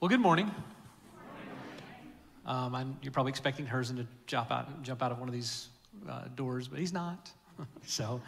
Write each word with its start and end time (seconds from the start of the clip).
Well, 0.00 0.08
good 0.08 0.20
morning. 0.20 0.48
Um, 2.46 2.96
you're 3.02 3.10
probably 3.10 3.30
expecting 3.30 3.66
Herzen 3.66 3.96
to 3.96 4.06
jump 4.28 4.52
out, 4.52 4.84
jump 4.84 5.02
out 5.02 5.10
of 5.10 5.18
one 5.18 5.28
of 5.28 5.34
these 5.34 5.70
uh, 6.08 6.26
doors, 6.36 6.68
but 6.68 6.78
he's 6.78 6.92
not. 6.92 7.28
so 7.84 8.20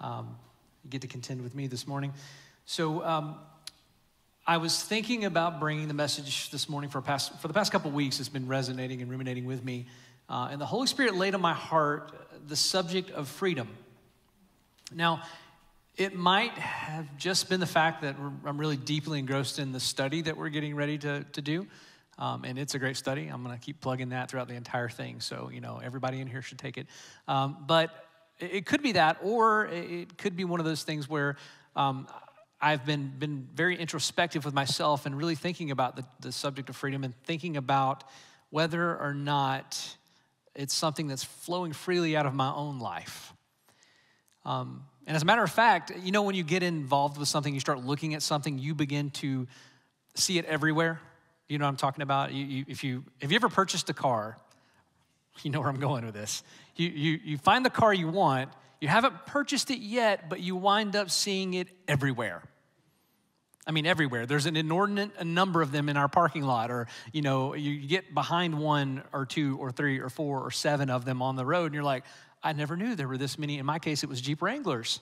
um, 0.00 0.38
you 0.84 0.88
get 0.88 1.02
to 1.02 1.06
contend 1.06 1.42
with 1.42 1.54
me 1.54 1.66
this 1.66 1.86
morning. 1.86 2.14
So 2.64 3.04
um, 3.04 3.34
I 4.46 4.56
was 4.56 4.82
thinking 4.82 5.26
about 5.26 5.60
bringing 5.60 5.86
the 5.86 5.92
message 5.92 6.48
this 6.48 6.66
morning 6.66 6.88
for, 6.88 7.02
past, 7.02 7.38
for 7.42 7.48
the 7.48 7.52
past 7.52 7.72
couple 7.72 7.90
weeks. 7.90 8.20
It's 8.20 8.30
been 8.30 8.48
resonating 8.48 9.02
and 9.02 9.10
ruminating 9.10 9.44
with 9.44 9.62
me. 9.62 9.84
Uh, 10.30 10.48
and 10.50 10.58
the 10.58 10.66
Holy 10.66 10.86
Spirit 10.86 11.14
laid 11.14 11.34
on 11.34 11.42
my 11.42 11.52
heart 11.52 12.10
the 12.46 12.56
subject 12.56 13.10
of 13.10 13.28
freedom. 13.28 13.68
Now, 14.94 15.24
it 15.98 16.14
might 16.14 16.52
have 16.52 17.16
just 17.16 17.48
been 17.48 17.58
the 17.58 17.66
fact 17.66 18.02
that 18.02 18.14
I'm 18.46 18.56
really 18.56 18.76
deeply 18.76 19.18
engrossed 19.18 19.58
in 19.58 19.72
the 19.72 19.80
study 19.80 20.22
that 20.22 20.36
we're 20.36 20.48
getting 20.48 20.76
ready 20.76 20.96
to, 20.98 21.24
to 21.24 21.42
do. 21.42 21.66
Um, 22.18 22.44
and 22.44 22.56
it's 22.56 22.74
a 22.76 22.78
great 22.78 22.96
study. 22.96 23.26
I'm 23.26 23.42
going 23.42 23.56
to 23.56 23.60
keep 23.60 23.80
plugging 23.80 24.10
that 24.10 24.30
throughout 24.30 24.46
the 24.46 24.54
entire 24.54 24.88
thing. 24.88 25.20
So, 25.20 25.50
you 25.52 25.60
know, 25.60 25.80
everybody 25.82 26.20
in 26.20 26.28
here 26.28 26.40
should 26.40 26.58
take 26.58 26.78
it. 26.78 26.86
Um, 27.26 27.64
but 27.66 27.90
it 28.38 28.64
could 28.64 28.80
be 28.80 28.92
that, 28.92 29.18
or 29.22 29.66
it 29.66 30.16
could 30.16 30.36
be 30.36 30.44
one 30.44 30.60
of 30.60 30.66
those 30.66 30.84
things 30.84 31.08
where 31.08 31.36
um, 31.74 32.06
I've 32.60 32.86
been, 32.86 33.12
been 33.18 33.48
very 33.52 33.76
introspective 33.76 34.44
with 34.44 34.54
myself 34.54 35.04
and 35.04 35.16
really 35.16 35.34
thinking 35.34 35.72
about 35.72 35.96
the, 35.96 36.04
the 36.20 36.30
subject 36.30 36.68
of 36.68 36.76
freedom 36.76 37.02
and 37.02 37.12
thinking 37.24 37.56
about 37.56 38.04
whether 38.50 38.96
or 38.96 39.14
not 39.14 39.96
it's 40.54 40.74
something 40.74 41.08
that's 41.08 41.24
flowing 41.24 41.72
freely 41.72 42.16
out 42.16 42.26
of 42.26 42.34
my 42.34 42.52
own 42.52 42.78
life. 42.78 43.32
Um, 44.44 44.84
and 45.08 45.16
as 45.16 45.22
a 45.22 45.24
matter 45.24 45.42
of 45.42 45.50
fact, 45.50 45.90
you 46.02 46.12
know, 46.12 46.22
when 46.22 46.34
you 46.34 46.44
get 46.44 46.62
involved 46.62 47.16
with 47.16 47.28
something, 47.28 47.54
you 47.54 47.60
start 47.60 47.82
looking 47.82 48.12
at 48.12 48.20
something, 48.22 48.58
you 48.58 48.74
begin 48.74 49.08
to 49.12 49.48
see 50.14 50.36
it 50.36 50.44
everywhere. 50.44 51.00
You 51.48 51.56
know 51.56 51.64
what 51.64 51.70
I'm 51.70 51.76
talking 51.76 52.02
about? 52.02 52.34
You, 52.34 52.44
you, 52.44 52.64
if 52.68 52.84
you, 52.84 53.04
have 53.22 53.32
you 53.32 53.36
ever 53.36 53.48
purchased 53.48 53.88
a 53.90 53.94
car? 53.94 54.36
You 55.44 55.52
know 55.52 55.60
where 55.60 55.68
I'm 55.68 55.78
going 55.78 56.04
with 56.04 56.14
this. 56.14 56.42
You, 56.74 56.88
you, 56.88 57.20
you 57.22 57.38
find 57.38 57.64
the 57.64 57.70
car 57.70 57.94
you 57.94 58.08
want, 58.08 58.50
you 58.80 58.88
haven't 58.88 59.24
purchased 59.24 59.70
it 59.70 59.78
yet, 59.78 60.28
but 60.28 60.40
you 60.40 60.56
wind 60.56 60.96
up 60.96 61.10
seeing 61.10 61.54
it 61.54 61.68
everywhere. 61.86 62.42
I 63.64 63.70
mean, 63.70 63.86
everywhere. 63.86 64.26
There's 64.26 64.46
an 64.46 64.56
inordinate 64.56 65.24
number 65.24 65.62
of 65.62 65.70
them 65.70 65.88
in 65.88 65.96
our 65.96 66.08
parking 66.08 66.42
lot, 66.42 66.72
or 66.72 66.88
you 67.12 67.22
know, 67.22 67.54
you 67.54 67.86
get 67.86 68.12
behind 68.14 68.58
one 68.58 69.04
or 69.12 69.26
two 69.26 69.58
or 69.58 69.70
three 69.70 70.00
or 70.00 70.08
four 70.08 70.40
or 70.40 70.50
seven 70.50 70.90
of 70.90 71.04
them 71.04 71.22
on 71.22 71.36
the 71.36 71.46
road, 71.46 71.66
and 71.66 71.74
you're 71.74 71.84
like, 71.84 72.02
I 72.42 72.52
never 72.52 72.76
knew 72.76 72.94
there 72.94 73.08
were 73.08 73.18
this 73.18 73.38
many. 73.38 73.58
In 73.58 73.66
my 73.66 73.78
case, 73.78 74.02
it 74.02 74.08
was 74.08 74.20
Jeep 74.20 74.42
Wranglers. 74.42 75.00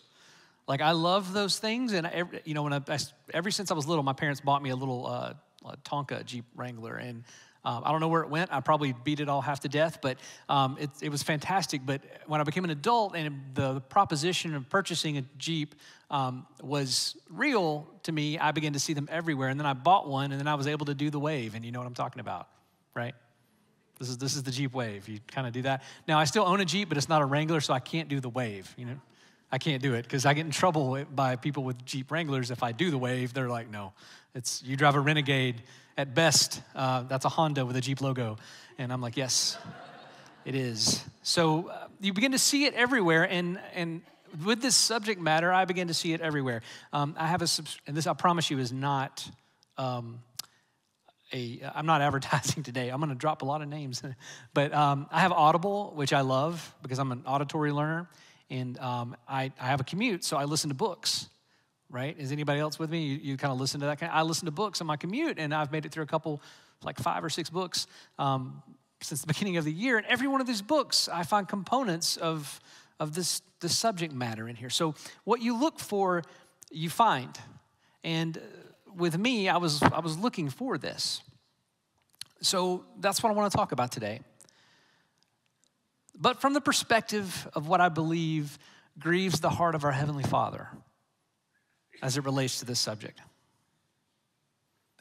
Like 0.67 0.81
I 0.81 0.93
love 0.93 1.33
those 1.33 1.59
things, 1.59 1.93
and 1.93 2.07
every, 2.07 2.41
you 2.45 2.55
know, 2.55 2.65
when 2.65 2.73
I, 2.73 2.81
I, 2.89 2.99
ever 3.33 3.51
since 3.51 3.71
I 3.71 3.75
was 3.75 3.87
little, 3.87 4.03
my 4.03 4.13
parents 4.13 4.41
bought 4.41 4.63
me 4.63 4.71
a 4.71 4.77
little 4.77 5.07
uh, 5.07 5.35
a 5.65 5.77
Tonka 5.79 6.25
Jeep 6.25 6.45
Wrangler, 6.57 6.97
and 6.97 7.25
um, 7.65 7.83
I 7.85 7.91
don't 7.91 8.01
know 8.01 8.09
where 8.09 8.23
it 8.23 8.31
went. 8.31 8.53
I 8.53 8.61
probably 8.61 8.95
beat 9.05 9.19
it 9.19 9.29
all 9.29 9.41
half 9.41 9.61
to 9.61 9.69
death, 9.69 9.99
but 10.01 10.19
um, 10.49 10.77
it, 10.79 10.89
it, 11.03 11.09
was 11.09 11.25
fantastic. 11.25 11.83
But 11.85 12.01
when 12.27 12.41
I 12.41 12.45
became 12.45 12.63
an 12.63 12.71
adult 12.71 13.17
and 13.17 13.41
the 13.55 13.81
proposition 13.81 14.55
of 14.55 14.69
purchasing 14.69 15.19
a 15.19 15.23
Jeep 15.37 15.75
um, 16.09 16.47
was 16.63 17.17
real 17.29 17.89
to 18.05 18.13
me, 18.13 18.39
I 18.39 18.53
began 18.53 18.73
to 18.75 18.79
see 18.79 18.93
them 18.93 19.09
everywhere. 19.11 19.49
And 19.49 19.59
then 19.59 19.67
I 19.67 19.73
bought 19.73 20.09
one, 20.09 20.31
and 20.31 20.41
then 20.41 20.47
I 20.47 20.55
was 20.55 20.69
able 20.69 20.87
to 20.87 20.95
do 20.95 21.11
the 21.11 21.19
wave, 21.19 21.57
and 21.57 21.65
you 21.65 21.73
know 21.73 21.81
what 21.81 21.89
I'm 21.89 21.95
talking 21.95 22.21
about, 22.21 22.49
right? 22.95 23.17
This 23.99 24.09
is, 24.09 24.19
this 24.19 24.37
is 24.37 24.43
the 24.43 24.51
Jeep 24.51 24.75
Wave. 24.75 25.09
You 25.09 25.21
kind 25.27 25.47
of 25.47 25.53
do 25.53 25.63
that. 25.63 25.83
Now, 26.07 26.19
I 26.19 26.25
still 26.25 26.45
own 26.45 26.61
a 26.61 26.65
Jeep, 26.65 26.89
but 26.89 26.99
it's 26.99 27.09
not 27.09 27.23
a 27.23 27.25
Wrangler, 27.25 27.61
so 27.61 27.73
I 27.73 27.81
can't 27.81 28.09
do 28.09 28.21
the 28.21 28.29
wave, 28.29 28.73
you 28.77 28.85
know? 28.85 29.01
I 29.51 29.59
can't 29.59 29.81
do 29.81 29.95
it 29.95 30.03
because 30.03 30.27
I 30.27 30.35
get 30.35 30.45
in 30.45 30.51
trouble 30.51 31.05
by 31.15 31.37
people 31.37 31.63
with 31.63 31.85
Jeep 31.85 32.11
Wranglers. 32.11 32.51
If 32.51 32.63
I 32.63 32.73
do 32.73 32.91
the 32.91 32.99
wave, 32.99 33.33
they're 33.33 33.49
like, 33.49 33.71
no, 33.71 33.93
it's 34.35 34.63
you 34.65 34.77
drive 34.77 34.97
a 34.97 35.01
Renegade. 35.01 35.63
At 35.97 36.15
best, 36.15 36.61
uh, 36.75 37.05
that's 37.05 37.25
a 37.25 37.31
Honda 37.31 37.65
with 37.65 37.77
a 37.77 37.81
Jeep 37.81 38.03
logo. 38.03 38.37
And 38.77 38.93
I'm 38.93 39.01
like, 39.01 39.17
yes, 39.17 39.57
it 40.45 40.55
is. 40.55 41.03
So 41.23 41.69
uh, 41.69 41.87
you 42.01 42.13
begin 42.13 42.33
to 42.33 42.39
see 42.39 42.67
it 42.67 42.75
everywhere. 42.75 43.23
And, 43.23 43.59
and 43.75 44.03
with 44.45 44.61
this 44.61 44.77
subject 44.77 45.21
matter, 45.21 45.51
I 45.51 45.65
begin 45.65 45.89
to 45.89 45.95
see 45.95 46.13
it 46.13 46.21
everywhere. 46.21 46.61
Um, 46.93 47.15
I 47.19 47.29
have 47.29 47.41
a, 47.41 47.49
and 47.87 47.97
this 47.97 48.07
I 48.07 48.13
promise 48.13 48.51
you 48.51 48.59
is 48.59 48.73
not 48.73 49.27
um, 49.79 50.19
a, 51.37 51.71
I'm 51.75 51.87
not 51.87 52.01
advertising 52.03 52.63
today. 52.63 52.89
I'm 52.89 52.99
going 52.99 53.11
to 53.11 53.17
drop 53.17 53.43
a 53.43 53.45
lot 53.45 53.63
of 53.63 53.69
names. 53.69 54.03
but 54.55 54.73
um, 54.73 55.07
I 55.11 55.21
have 55.21 55.33
Audible, 55.33 55.93
which 55.95 56.13
I 56.13 56.23
love 56.23 56.75
because 56.83 56.99
I'm 56.99 57.13
an 57.13 57.23
auditory 57.27 57.73
learner. 57.73 58.09
And 58.49 58.79
um, 58.79 59.17
I, 59.29 59.53
I 59.61 59.67
have 59.67 59.81
a 59.81 59.85
commute, 59.85 60.23
so 60.25 60.37
I 60.37 60.45
listen 60.45 60.69
to 60.69 60.75
books, 60.75 61.29
right? 61.91 62.17
Is 62.17 62.31
anybody 62.31 62.61
else 62.61 62.79
with 62.79 62.91
me? 62.91 63.05
You, 63.05 63.19
you 63.21 63.37
kind 63.37 63.53
of 63.53 63.59
listen 63.59 63.81
to 63.81 63.87
that 63.87 63.99
kind 63.99 64.11
of, 64.11 64.17
I 64.17 64.23
listen 64.23 64.47
to 64.47 64.53
books 64.53 64.81
on 64.81 64.87
my 64.87 64.97
commute, 64.97 65.39
and 65.39 65.53
I've 65.53 65.73
made 65.73 65.85
it 65.85 65.91
through 65.91 66.05
a 66.05 66.07
couple, 66.07 66.41
like 66.85 66.99
five 67.01 67.25
or 67.25 67.31
six 67.31 67.51
books 67.51 67.89
um, 68.21 68.63
since 69.03 69.21
the 69.21 69.27
beginning 69.33 69.57
of 69.57 69.65
the 69.65 69.73
year. 69.73 69.97
And 69.99 70.07
every 70.07 70.29
one 70.29 70.41
of 70.41 70.47
these 70.47 70.63
books, 70.63 71.09
I 71.13 71.25
find 71.25 71.49
components 71.49 72.17
of, 72.17 72.61
of 73.01 73.17
this, 73.17 73.43
this 73.61 73.77
subject 73.77 74.15
matter 74.15 74.49
in 74.49 74.55
here. 74.55 74.71
So 74.71 74.95
what 75.25 75.43
you 75.43 75.59
look 75.59 75.81
for, 75.81 76.23
you 76.71 76.89
find. 76.89 77.37
And 78.05 78.41
with 78.97 79.19
me, 79.19 79.49
I 79.49 79.59
was, 79.59 79.83
I 79.83 80.01
was 80.01 80.19
looking 80.19 80.49
for 80.51 80.79
this. 80.79 81.21
So 82.41 82.85
that's 82.99 83.23
what 83.23 83.31
I 83.31 83.35
want 83.35 83.51
to 83.51 83.57
talk 83.57 83.73
about 83.73 83.93
today. 83.93 84.21
But 86.19 86.41
from 86.41 86.55
the 86.55 86.61
perspective 86.61 87.49
of 87.55 87.69
what 87.69 87.81
I 87.81 87.89
believe 87.89 88.59
grieves 88.99 89.41
the 89.41 89.51
heart 89.51 89.75
of 89.75 89.85
our 89.85 89.93
Heavenly 89.93 90.25
Father 90.25 90.69
as 92.03 92.17
it 92.17 92.25
relates 92.25 92.61
to 92.61 92.65
this 92.65 92.81
subject. 92.81 93.21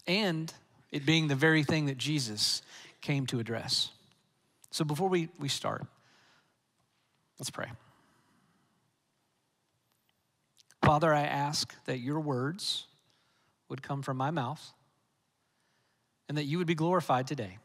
And 0.08 0.54
it 0.92 1.06
being 1.06 1.28
the 1.28 1.36
very 1.36 1.64
thing 1.64 1.88
that 1.88 1.98
Jesus 1.98 2.62
came 3.02 3.26
to 3.28 3.40
address. 3.40 3.92
So 4.72 4.84
before 4.84 5.10
we, 5.10 5.30
we 5.40 5.48
start, 5.48 5.86
let's 7.40 7.50
pray. 7.50 7.72
Father, 10.84 11.14
I 11.14 11.24
ask 11.24 11.74
that 11.86 12.00
your 12.00 12.20
words 12.20 12.86
would 13.70 13.82
come 13.82 14.02
from 14.02 14.18
my 14.18 14.32
mouth 14.32 14.74
and 16.28 16.38
that 16.38 16.46
you 16.46 16.58
would 16.58 16.68
be 16.68 16.76
glorified 16.76 17.28
today. 17.28 17.58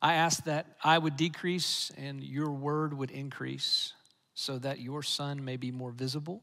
I 0.00 0.14
ask 0.14 0.44
that 0.44 0.66
I 0.82 0.98
would 0.98 1.16
decrease 1.16 1.92
and 1.96 2.22
your 2.22 2.50
word 2.50 2.92
would 2.92 3.10
increase 3.10 3.92
so 4.34 4.58
that 4.58 4.80
your 4.80 5.02
Son 5.02 5.44
may 5.44 5.56
be 5.56 5.70
more 5.70 5.92
visible 5.92 6.42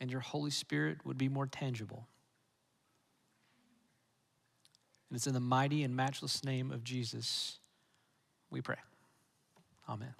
and 0.00 0.10
your 0.10 0.20
Holy 0.20 0.50
Spirit 0.50 0.98
would 1.06 1.16
be 1.16 1.28
more 1.28 1.46
tangible. 1.46 2.06
And 5.08 5.16
it's 5.16 5.26
in 5.26 5.34
the 5.34 5.40
mighty 5.40 5.82
and 5.82 5.96
matchless 5.96 6.44
name 6.44 6.70
of 6.70 6.84
Jesus 6.84 7.58
we 8.50 8.60
pray. 8.60 8.76
Amen. 9.88 10.14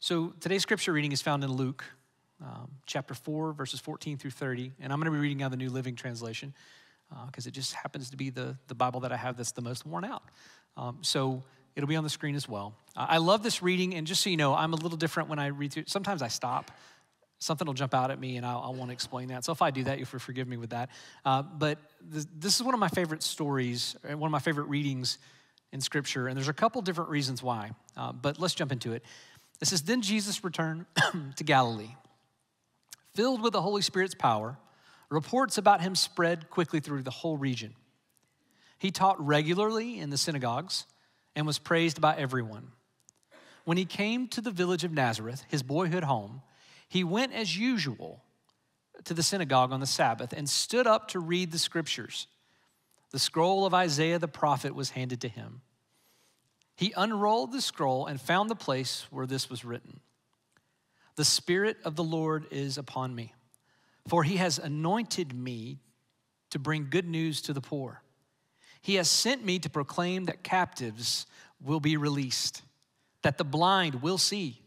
So 0.00 0.34
today's 0.40 0.62
scripture 0.62 0.92
reading 0.92 1.12
is 1.12 1.22
found 1.22 1.44
in 1.44 1.52
Luke 1.52 1.84
um, 2.42 2.70
chapter 2.86 3.14
4, 3.14 3.52
verses 3.52 3.80
14 3.80 4.18
through 4.18 4.32
30. 4.32 4.72
And 4.80 4.92
I'm 4.92 4.98
going 4.98 5.06
to 5.06 5.12
be 5.12 5.18
reading 5.18 5.42
out 5.42 5.50
the 5.50 5.56
New 5.56 5.70
Living 5.70 5.94
Translation 5.94 6.54
because 7.26 7.46
uh, 7.46 7.48
it 7.48 7.52
just 7.52 7.74
happens 7.74 8.10
to 8.10 8.16
be 8.16 8.30
the, 8.30 8.56
the 8.68 8.74
Bible 8.74 9.00
that 9.00 9.12
I 9.12 9.16
have 9.16 9.36
that's 9.36 9.52
the 9.52 9.62
most 9.62 9.86
worn 9.86 10.04
out. 10.04 10.22
Um, 10.76 10.98
so 11.02 11.42
it'll 11.76 11.88
be 11.88 11.96
on 11.96 12.04
the 12.04 12.10
screen 12.10 12.34
as 12.34 12.48
well. 12.48 12.74
Uh, 12.96 13.06
I 13.08 13.18
love 13.18 13.42
this 13.42 13.62
reading, 13.62 13.94
and 13.94 14.06
just 14.06 14.22
so 14.22 14.30
you 14.30 14.36
know, 14.36 14.54
I'm 14.54 14.72
a 14.72 14.76
little 14.76 14.96
different 14.96 15.28
when 15.28 15.38
I 15.38 15.48
read 15.48 15.72
through. 15.72 15.84
Sometimes 15.86 16.22
I 16.22 16.28
stop. 16.28 16.70
Something 17.38 17.66
will 17.66 17.74
jump 17.74 17.92
out 17.92 18.10
at 18.10 18.18
me, 18.18 18.36
and 18.36 18.46
I'll, 18.46 18.60
I'll 18.60 18.74
want 18.74 18.90
to 18.90 18.92
explain 18.92 19.28
that. 19.28 19.44
So 19.44 19.52
if 19.52 19.62
I 19.62 19.70
do 19.70 19.84
that, 19.84 19.98
you'll 19.98 20.06
forgive 20.06 20.48
me 20.48 20.56
with 20.56 20.70
that. 20.70 20.90
Uh, 21.24 21.42
but 21.42 21.78
this, 22.00 22.26
this 22.38 22.56
is 22.56 22.62
one 22.62 22.74
of 22.74 22.80
my 22.80 22.88
favorite 22.88 23.22
stories, 23.22 23.96
one 24.04 24.22
of 24.22 24.30
my 24.30 24.38
favorite 24.38 24.68
readings 24.68 25.18
in 25.72 25.80
Scripture, 25.80 26.28
and 26.28 26.36
there's 26.36 26.48
a 26.48 26.52
couple 26.52 26.80
different 26.82 27.10
reasons 27.10 27.42
why. 27.42 27.72
Uh, 27.96 28.12
but 28.12 28.38
let's 28.38 28.54
jump 28.54 28.72
into 28.72 28.92
it. 28.92 29.04
It 29.60 29.68
says, 29.68 29.82
Then 29.82 30.02
Jesus 30.02 30.44
returned 30.44 30.86
to 31.36 31.44
Galilee 31.44 31.94
filled 33.14 33.42
with 33.42 33.52
the 33.52 33.62
Holy 33.62 33.82
Spirit's 33.82 34.14
power, 34.14 34.58
reports 35.10 35.58
about 35.58 35.80
him 35.80 35.94
spread 35.94 36.50
quickly 36.50 36.80
through 36.80 37.02
the 37.02 37.10
whole 37.10 37.36
region. 37.36 37.74
He 38.78 38.90
taught 38.90 39.24
regularly 39.24 39.98
in 39.98 40.10
the 40.10 40.18
synagogues 40.18 40.86
and 41.36 41.46
was 41.46 41.58
praised 41.58 42.00
by 42.00 42.16
everyone. 42.16 42.72
When 43.64 43.76
he 43.76 43.84
came 43.84 44.26
to 44.28 44.40
the 44.40 44.50
village 44.50 44.84
of 44.84 44.92
Nazareth, 44.92 45.44
his 45.48 45.62
boyhood 45.62 46.04
home, 46.04 46.42
he 46.88 47.04
went 47.04 47.32
as 47.32 47.56
usual 47.56 48.22
to 49.04 49.14
the 49.14 49.22
synagogue 49.22 49.72
on 49.72 49.80
the 49.80 49.86
Sabbath 49.86 50.32
and 50.32 50.48
stood 50.48 50.86
up 50.86 51.08
to 51.08 51.20
read 51.20 51.52
the 51.52 51.58
scriptures. 51.58 52.26
The 53.10 53.18
scroll 53.18 53.66
of 53.66 53.74
Isaiah 53.74 54.18
the 54.18 54.28
prophet 54.28 54.74
was 54.74 54.90
handed 54.90 55.20
to 55.20 55.28
him. 55.28 55.60
He 56.76 56.92
unrolled 56.96 57.52
the 57.52 57.60
scroll 57.60 58.06
and 58.06 58.20
found 58.20 58.50
the 58.50 58.56
place 58.56 59.06
where 59.10 59.26
this 59.26 59.48
was 59.48 59.64
written. 59.64 60.00
The 61.16 61.24
Spirit 61.24 61.76
of 61.84 61.96
the 61.96 62.04
Lord 62.04 62.46
is 62.50 62.78
upon 62.78 63.14
me, 63.14 63.34
for 64.08 64.24
he 64.24 64.36
has 64.36 64.58
anointed 64.58 65.34
me 65.34 65.78
to 66.50 66.58
bring 66.58 66.88
good 66.90 67.08
news 67.08 67.42
to 67.42 67.52
the 67.52 67.60
poor. 67.60 68.02
He 68.80 68.96
has 68.96 69.08
sent 69.10 69.44
me 69.44 69.58
to 69.60 69.70
proclaim 69.70 70.24
that 70.24 70.42
captives 70.42 71.26
will 71.60 71.80
be 71.80 71.96
released, 71.96 72.62
that 73.22 73.38
the 73.38 73.44
blind 73.44 74.02
will 74.02 74.18
see, 74.18 74.60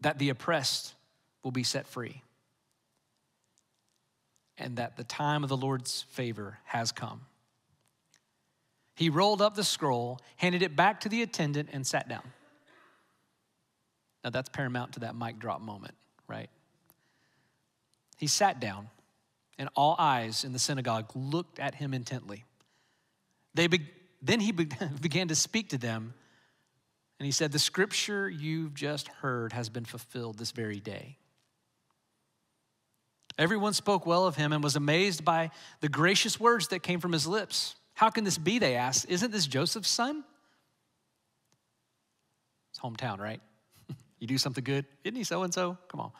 that 0.00 0.18
the 0.18 0.28
oppressed 0.28 0.94
will 1.42 1.50
be 1.50 1.62
set 1.64 1.86
free. 1.86 2.22
and 4.58 4.76
that 4.76 4.96
the 4.96 5.04
time 5.04 5.42
of 5.42 5.48
the 5.48 5.56
Lord's 5.56 6.02
favor 6.08 6.58
has 6.64 6.92
come. 6.92 7.22
He 8.94 9.10
rolled 9.10 9.42
up 9.42 9.54
the 9.54 9.64
scroll, 9.64 10.18
handed 10.36 10.62
it 10.62 10.74
back 10.74 11.00
to 11.00 11.08
the 11.08 11.22
attendant, 11.22 11.68
and 11.72 11.86
sat 11.86 12.08
down. 12.08 12.22
Now, 14.26 14.30
that's 14.30 14.48
paramount 14.48 14.94
to 14.94 15.00
that 15.00 15.14
mic 15.14 15.38
drop 15.38 15.60
moment, 15.60 15.94
right? 16.26 16.50
He 18.16 18.26
sat 18.26 18.58
down, 18.58 18.88
and 19.56 19.68
all 19.76 19.94
eyes 20.00 20.42
in 20.42 20.52
the 20.52 20.58
synagogue 20.58 21.12
looked 21.14 21.60
at 21.60 21.76
him 21.76 21.94
intently. 21.94 22.44
They 23.54 23.68
be- 23.68 23.88
then 24.20 24.40
he 24.40 24.50
be- 24.50 24.66
began 25.00 25.28
to 25.28 25.36
speak 25.36 25.68
to 25.68 25.78
them, 25.78 26.12
and 27.20 27.24
he 27.24 27.30
said, 27.30 27.52
The 27.52 27.60
scripture 27.60 28.28
you've 28.28 28.74
just 28.74 29.06
heard 29.06 29.52
has 29.52 29.68
been 29.68 29.84
fulfilled 29.84 30.38
this 30.38 30.50
very 30.50 30.80
day. 30.80 31.18
Everyone 33.38 33.74
spoke 33.74 34.06
well 34.06 34.26
of 34.26 34.34
him 34.34 34.52
and 34.52 34.60
was 34.60 34.74
amazed 34.74 35.24
by 35.24 35.52
the 35.82 35.88
gracious 35.88 36.40
words 36.40 36.66
that 36.68 36.82
came 36.82 36.98
from 36.98 37.12
his 37.12 37.28
lips. 37.28 37.76
How 37.94 38.10
can 38.10 38.24
this 38.24 38.38
be? 38.38 38.58
They 38.58 38.74
asked. 38.74 39.06
Isn't 39.08 39.30
this 39.30 39.46
Joseph's 39.46 39.88
son? 39.88 40.24
It's 42.72 42.80
hometown, 42.80 43.20
right? 43.20 43.40
You 44.18 44.26
do 44.26 44.38
something 44.38 44.64
good. 44.64 44.86
Isn't 45.04 45.16
he 45.16 45.24
so 45.24 45.42
and 45.42 45.52
so? 45.52 45.76
Come 45.88 46.00
on. 46.00 46.12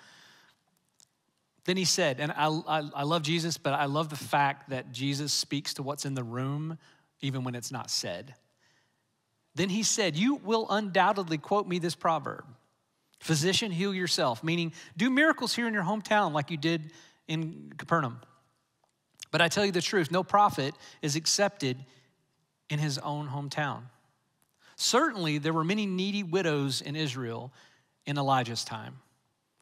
Then 1.65 1.77
he 1.77 1.85
said, 1.85 2.21
and 2.21 2.33
I, 2.33 2.47
I, 2.47 2.91
I, 2.95 3.03
love 3.03 3.23
Jesus, 3.23 3.59
but 3.59 3.75
I 3.75 3.87
love 3.87 4.09
the 4.09 4.17
fact 4.17 4.71
that 4.71 4.93
Jesus 4.93 5.33
speaks 5.33 5.75
to 5.75 5.83
what's 5.83 6.05
in 6.05 6.15
the 6.15 6.23
room 6.23 6.79
even 7.21 7.43
when 7.43 7.55
it's 7.55 7.73
not 7.73 7.91
said. 7.91 8.35
Then 9.57 9.69
he 9.69 9.83
said, 9.83 10.17
You 10.17 10.37
will 10.37 10.67
undoubtedly 10.71 11.39
quote 11.39 11.67
me 11.67 11.79
this 11.79 11.95
proverb 11.95 12.45
Physician, 13.19 13.73
heal 13.73 13.95
yourself, 13.95 14.45
meaning 14.45 14.73
do 14.97 15.11
miracles 15.11 15.55
here 15.55 15.67
in 15.67 15.75
your 15.75 15.83
hometown 15.83 16.33
like 16.33 16.51
you 16.51 16.57
did 16.57 16.93
in 17.27 17.73
Capernaum. 17.77 18.21
But 19.33 19.41
I 19.41 19.49
tell 19.49 19.65
you 19.65 19.73
the 19.73 19.83
truth 19.83 20.11
no 20.11 20.23
prophet 20.23 20.75
is 21.03 21.17
accepted 21.17 21.85
in 22.71 22.79
his 22.79 22.99
own 22.99 23.29
hometown. 23.29 23.83
Certainly, 24.77 25.39
there 25.39 25.55
were 25.55 25.65
many 25.65 25.87
needy 25.87 26.23
widows 26.23 26.83
in 26.83 26.95
Israel 26.95 27.53
in 28.07 28.19
Elijah's 28.19 28.65
time. 28.65 29.01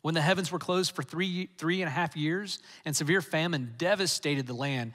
When 0.03 0.15
the 0.15 0.21
heavens 0.21 0.53
were 0.53 0.59
closed 0.59 0.95
for 0.95 1.03
three, 1.03 1.49
three 1.57 1.81
and 1.81 1.89
a 1.89 1.93
half 1.93 2.15
years 2.15 2.59
and 2.85 2.95
severe 2.95 3.23
famine 3.23 3.75
devastated 3.79 4.47
the 4.47 4.55
land, 4.55 4.93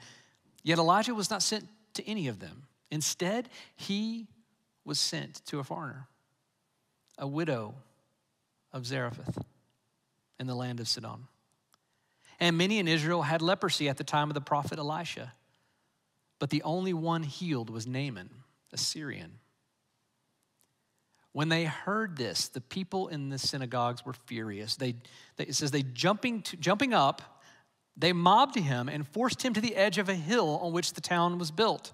yet 0.62 0.78
Elijah 0.78 1.14
was 1.14 1.30
not 1.30 1.42
sent 1.42 1.66
to 1.94 2.08
any 2.08 2.28
of 2.28 2.38
them. 2.38 2.62
Instead, 2.92 3.48
he 3.74 4.28
was 4.84 5.00
sent 5.00 5.44
to 5.46 5.58
a 5.58 5.64
foreigner, 5.64 6.06
a 7.18 7.26
widow 7.26 7.74
of 8.72 8.86
Zarephath 8.86 9.44
in 10.38 10.46
the 10.46 10.54
land 10.54 10.78
of 10.78 10.86
Sidon. 10.86 11.26
And 12.38 12.56
many 12.56 12.78
in 12.78 12.86
Israel 12.86 13.22
had 13.22 13.42
leprosy 13.42 13.88
at 13.88 13.96
the 13.96 14.04
time 14.04 14.30
of 14.30 14.34
the 14.34 14.40
prophet 14.40 14.78
Elisha. 14.78 15.32
But 16.38 16.50
the 16.50 16.62
only 16.62 16.94
one 16.94 17.24
healed 17.24 17.68
was 17.68 17.86
Naaman, 17.86 18.30
a 18.72 18.78
Syrian. 18.78 19.39
When 21.32 21.48
they 21.48 21.64
heard 21.64 22.16
this, 22.16 22.48
the 22.48 22.60
people 22.60 23.08
in 23.08 23.28
the 23.28 23.38
synagogues 23.38 24.04
were 24.04 24.14
furious. 24.26 24.76
They, 24.76 24.96
they 25.36 25.44
it 25.44 25.54
says 25.54 25.70
they 25.70 25.82
jumping, 25.82 26.42
to, 26.42 26.56
jumping 26.56 26.92
up, 26.92 27.40
they 27.96 28.12
mobbed 28.12 28.56
him 28.56 28.88
and 28.88 29.06
forced 29.06 29.42
him 29.42 29.52
to 29.54 29.60
the 29.60 29.76
edge 29.76 29.98
of 29.98 30.08
a 30.08 30.14
hill 30.14 30.58
on 30.62 30.72
which 30.72 30.94
the 30.94 31.00
town 31.00 31.38
was 31.38 31.50
built. 31.50 31.92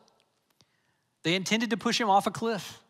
They 1.23 1.35
intended 1.35 1.71
to 1.71 1.77
push 1.77 2.00
him 2.00 2.09
off 2.09 2.27
a 2.27 2.31
cliff. 2.31 2.81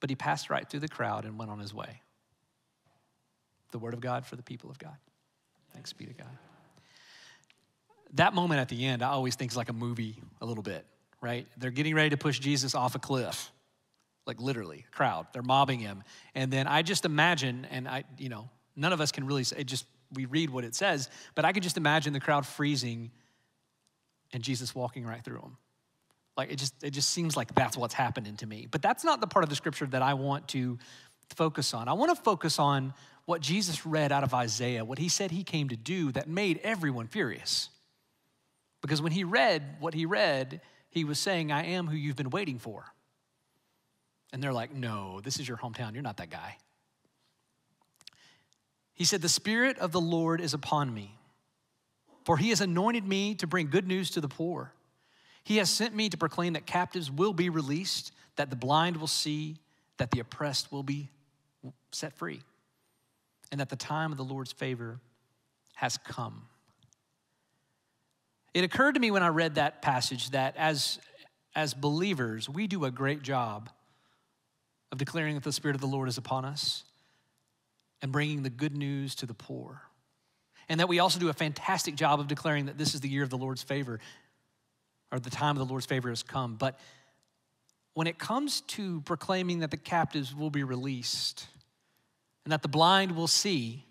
But 0.00 0.10
he 0.10 0.16
passed 0.16 0.50
right 0.50 0.68
through 0.68 0.80
the 0.80 0.88
crowd 0.88 1.24
and 1.24 1.38
went 1.38 1.50
on 1.50 1.58
his 1.58 1.72
way 1.72 2.02
the 3.74 3.78
word 3.80 3.92
of 3.92 4.00
God 4.00 4.24
for 4.24 4.36
the 4.36 4.42
people 4.42 4.70
of 4.70 4.78
God. 4.78 4.96
Thanks 5.72 5.92
be 5.92 6.06
to 6.06 6.12
God. 6.12 6.38
That 8.12 8.32
moment 8.32 8.60
at 8.60 8.68
the 8.68 8.86
end, 8.86 9.02
I 9.02 9.08
always 9.08 9.34
think 9.34 9.50
is 9.50 9.56
like 9.56 9.68
a 9.68 9.72
movie 9.72 10.22
a 10.40 10.46
little 10.46 10.62
bit, 10.62 10.86
right? 11.24 11.46
They're 11.56 11.70
getting 11.70 11.94
ready 11.94 12.10
to 12.10 12.18
push 12.18 12.38
Jesus 12.38 12.74
off 12.74 12.94
a 12.94 12.98
cliff, 12.98 13.50
like 14.26 14.40
literally, 14.40 14.84
crowd. 14.92 15.26
They're 15.32 15.42
mobbing 15.42 15.80
him. 15.80 16.04
And 16.34 16.52
then 16.52 16.66
I 16.66 16.82
just 16.82 17.06
imagine, 17.06 17.66
and 17.70 17.88
I, 17.88 18.04
you 18.18 18.28
know, 18.28 18.50
none 18.76 18.92
of 18.92 19.00
us 19.00 19.10
can 19.10 19.26
really 19.26 19.42
say, 19.42 19.64
just 19.64 19.86
we 20.12 20.26
read 20.26 20.50
what 20.50 20.64
it 20.64 20.74
says, 20.74 21.08
but 21.34 21.46
I 21.46 21.52
could 21.52 21.62
just 21.62 21.78
imagine 21.78 22.12
the 22.12 22.20
crowd 22.20 22.46
freezing 22.46 23.10
and 24.34 24.42
Jesus 24.42 24.74
walking 24.74 25.06
right 25.06 25.24
through 25.24 25.38
them. 25.38 25.56
Like 26.36 26.52
it 26.52 26.56
just 26.56 26.74
it 26.82 26.90
just 26.90 27.10
seems 27.10 27.36
like 27.36 27.54
that's 27.54 27.76
what's 27.76 27.94
happening 27.94 28.36
to 28.38 28.46
me. 28.46 28.68
But 28.70 28.82
that's 28.82 29.02
not 29.02 29.20
the 29.20 29.26
part 29.26 29.44
of 29.44 29.48
the 29.48 29.56
scripture 29.56 29.86
that 29.86 30.02
I 30.02 30.14
want 30.14 30.48
to 30.48 30.78
focus 31.36 31.72
on. 31.72 31.88
I 31.88 31.94
want 31.94 32.14
to 32.14 32.22
focus 32.22 32.58
on 32.58 32.92
what 33.24 33.40
Jesus 33.40 33.86
read 33.86 34.12
out 34.12 34.24
of 34.24 34.34
Isaiah, 34.34 34.84
what 34.84 34.98
he 34.98 35.08
said 35.08 35.30
he 35.30 35.42
came 35.42 35.70
to 35.70 35.76
do 35.76 36.12
that 36.12 36.28
made 36.28 36.60
everyone 36.62 37.06
furious. 37.06 37.70
Because 38.82 39.00
when 39.00 39.12
he 39.12 39.24
read 39.24 39.62
what 39.80 39.94
he 39.94 40.04
read, 40.04 40.60
he 40.94 41.04
was 41.04 41.18
saying, 41.18 41.52
I 41.52 41.64
am 41.66 41.86
who 41.86 41.96
you've 41.96 42.16
been 42.16 42.30
waiting 42.30 42.58
for. 42.58 42.86
And 44.32 44.42
they're 44.42 44.52
like, 44.52 44.74
No, 44.74 45.20
this 45.20 45.38
is 45.38 45.46
your 45.46 45.58
hometown. 45.58 45.92
You're 45.92 46.02
not 46.02 46.16
that 46.18 46.30
guy. 46.30 46.56
He 48.94 49.04
said, 49.04 49.20
The 49.20 49.28
Spirit 49.28 49.78
of 49.78 49.92
the 49.92 50.00
Lord 50.00 50.40
is 50.40 50.54
upon 50.54 50.94
me, 50.94 51.18
for 52.24 52.38
he 52.38 52.50
has 52.50 52.60
anointed 52.60 53.06
me 53.06 53.34
to 53.36 53.46
bring 53.46 53.68
good 53.68 53.86
news 53.86 54.10
to 54.10 54.20
the 54.20 54.28
poor. 54.28 54.72
He 55.42 55.58
has 55.58 55.68
sent 55.68 55.94
me 55.94 56.08
to 56.08 56.16
proclaim 56.16 56.54
that 56.54 56.64
captives 56.64 57.10
will 57.10 57.34
be 57.34 57.50
released, 57.50 58.12
that 58.36 58.48
the 58.48 58.56
blind 58.56 58.96
will 58.96 59.06
see, 59.06 59.56
that 59.98 60.10
the 60.10 60.20
oppressed 60.20 60.72
will 60.72 60.82
be 60.82 61.10
set 61.92 62.14
free 62.14 62.40
and 63.54 63.60
that 63.60 63.68
the 63.68 63.76
time 63.76 64.10
of 64.10 64.18
the 64.18 64.24
Lord's 64.24 64.50
favor 64.50 64.98
has 65.74 65.96
come. 65.98 66.48
It 68.54 68.62
occurred 68.62 68.92
to 68.94 69.00
me 69.00 69.10
when 69.10 69.24
I 69.24 69.28
read 69.28 69.56
that 69.56 69.82
passage 69.82 70.30
that 70.30 70.56
as, 70.56 71.00
as 71.56 71.74
believers, 71.74 72.48
we 72.48 72.68
do 72.68 72.84
a 72.84 72.90
great 72.90 73.22
job 73.22 73.68
of 74.92 74.98
declaring 74.98 75.34
that 75.34 75.42
the 75.42 75.52
Spirit 75.52 75.74
of 75.74 75.80
the 75.80 75.88
Lord 75.88 76.08
is 76.08 76.18
upon 76.18 76.44
us 76.44 76.84
and 78.00 78.12
bringing 78.12 78.44
the 78.44 78.50
good 78.50 78.76
news 78.76 79.16
to 79.16 79.26
the 79.26 79.34
poor. 79.34 79.82
And 80.68 80.78
that 80.78 80.88
we 80.88 81.00
also 81.00 81.18
do 81.18 81.28
a 81.28 81.32
fantastic 81.32 81.96
job 81.96 82.20
of 82.20 82.28
declaring 82.28 82.66
that 82.66 82.78
this 82.78 82.94
is 82.94 83.00
the 83.00 83.08
year 83.08 83.24
of 83.24 83.30
the 83.30 83.36
Lord's 83.36 83.62
favor, 83.62 83.98
or 85.10 85.18
the 85.18 85.30
time 85.30 85.56
of 85.56 85.66
the 85.66 85.70
Lord's 85.70 85.86
favor 85.86 86.08
has 86.08 86.22
come. 86.22 86.54
But 86.54 86.78
when 87.94 88.06
it 88.06 88.18
comes 88.18 88.60
to 88.62 89.00
proclaiming 89.02 89.60
that 89.60 89.70
the 89.70 89.76
captives 89.76 90.34
will 90.34 90.50
be 90.50 90.62
released, 90.62 91.46
and 92.44 92.52
that 92.52 92.62
the 92.62 92.68
blind 92.68 93.16
will 93.16 93.26
see, 93.26 93.84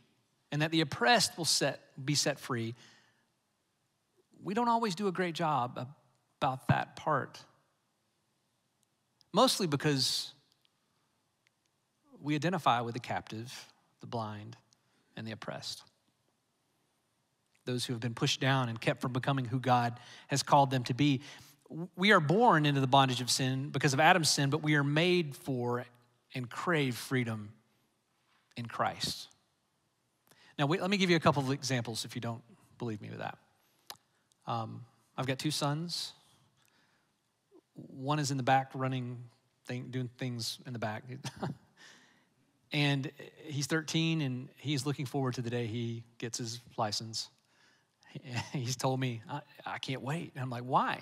and 0.52 0.62
that 0.62 0.72
the 0.72 0.82
oppressed 0.82 1.38
will 1.38 1.46
set, 1.46 1.82
be 2.04 2.16
set 2.16 2.40
free, 2.40 2.76
we 4.44 4.54
don't 4.54 4.68
always 4.68 4.96
do 4.96 5.08
a 5.08 5.12
great 5.12 5.36
job 5.36 5.88
about 6.42 6.68
that 6.68 6.96
part. 6.96 7.40
Mostly 9.32 9.66
because 9.66 10.34
we 12.22 12.36
identify 12.36 12.82
with 12.82 12.94
the 12.94 13.00
captive, 13.00 13.52
the 14.02 14.08
blind, 14.08 14.56
and 15.16 15.26
the 15.26 15.32
oppressed. 15.32 15.84
Those 17.66 17.86
who 17.86 17.94
have 17.94 18.02
been 18.02 18.14
pushed 18.14 18.40
down 18.40 18.70
and 18.70 18.80
kept 18.80 19.02
from 19.02 19.14
becoming 19.14 19.46
who 19.46 19.60
God 19.60 20.00
has 20.28 20.44
called 20.44 20.70
them 20.70 20.84
to 20.86 20.94
be. 20.94 21.22
We 21.96 22.12
are 22.12 22.20
born 22.20 22.66
into 22.66 22.82
the 22.82 22.88
bondage 22.88 23.22
of 23.22 23.32
sin 23.32 23.70
because 23.70 23.94
of 23.94 24.00
Adam's 24.00 24.30
sin, 24.30 24.50
but 24.50 24.62
we 24.62 24.76
are 24.76 24.84
made 24.84 25.36
for 25.36 25.86
and 26.36 26.50
crave 26.50 26.96
freedom 26.96 27.54
in 28.58 28.66
Christ. 28.66 29.30
Now, 30.60 30.66
wait, 30.68 30.82
let 30.82 30.90
me 30.90 30.98
give 30.98 31.10
you 31.10 31.16
a 31.16 31.22
couple 31.22 31.42
of 31.42 31.52
examples 31.52 32.06
if 32.06 32.16
you 32.16 32.22
don't 32.22 32.44
believe 32.78 33.02
me 33.02 33.10
with 33.10 33.20
that. 33.20 33.38
Um, 34.48 34.86
I've 35.18 35.28
got 35.28 35.40
two 35.40 35.52
sons. 35.52 36.14
One 37.76 38.20
is 38.20 38.32
in 38.32 38.38
the 38.38 38.44
back 38.44 38.72
running, 38.74 39.18
thing, 39.66 39.88
doing 39.90 40.10
things 40.18 40.60
in 40.66 40.74
the 40.74 40.80
back. 40.80 41.04
and 42.74 43.12
he's 43.44 43.68
13 43.68 44.22
and 44.22 44.50
he's 44.58 44.86
looking 44.86 45.06
forward 45.06 45.36
to 45.36 45.42
the 45.42 45.50
day 45.50 45.66
he 45.66 46.04
gets 46.18 46.38
his 46.38 46.60
license. 46.78 47.30
He's 48.54 48.76
told 48.76 49.00
me, 49.00 49.24
I, 49.28 49.42
I 49.66 49.78
can't 49.80 50.04
wait. 50.04 50.34
And 50.36 50.44
I'm 50.44 50.50
like, 50.52 50.64
why? 50.64 51.02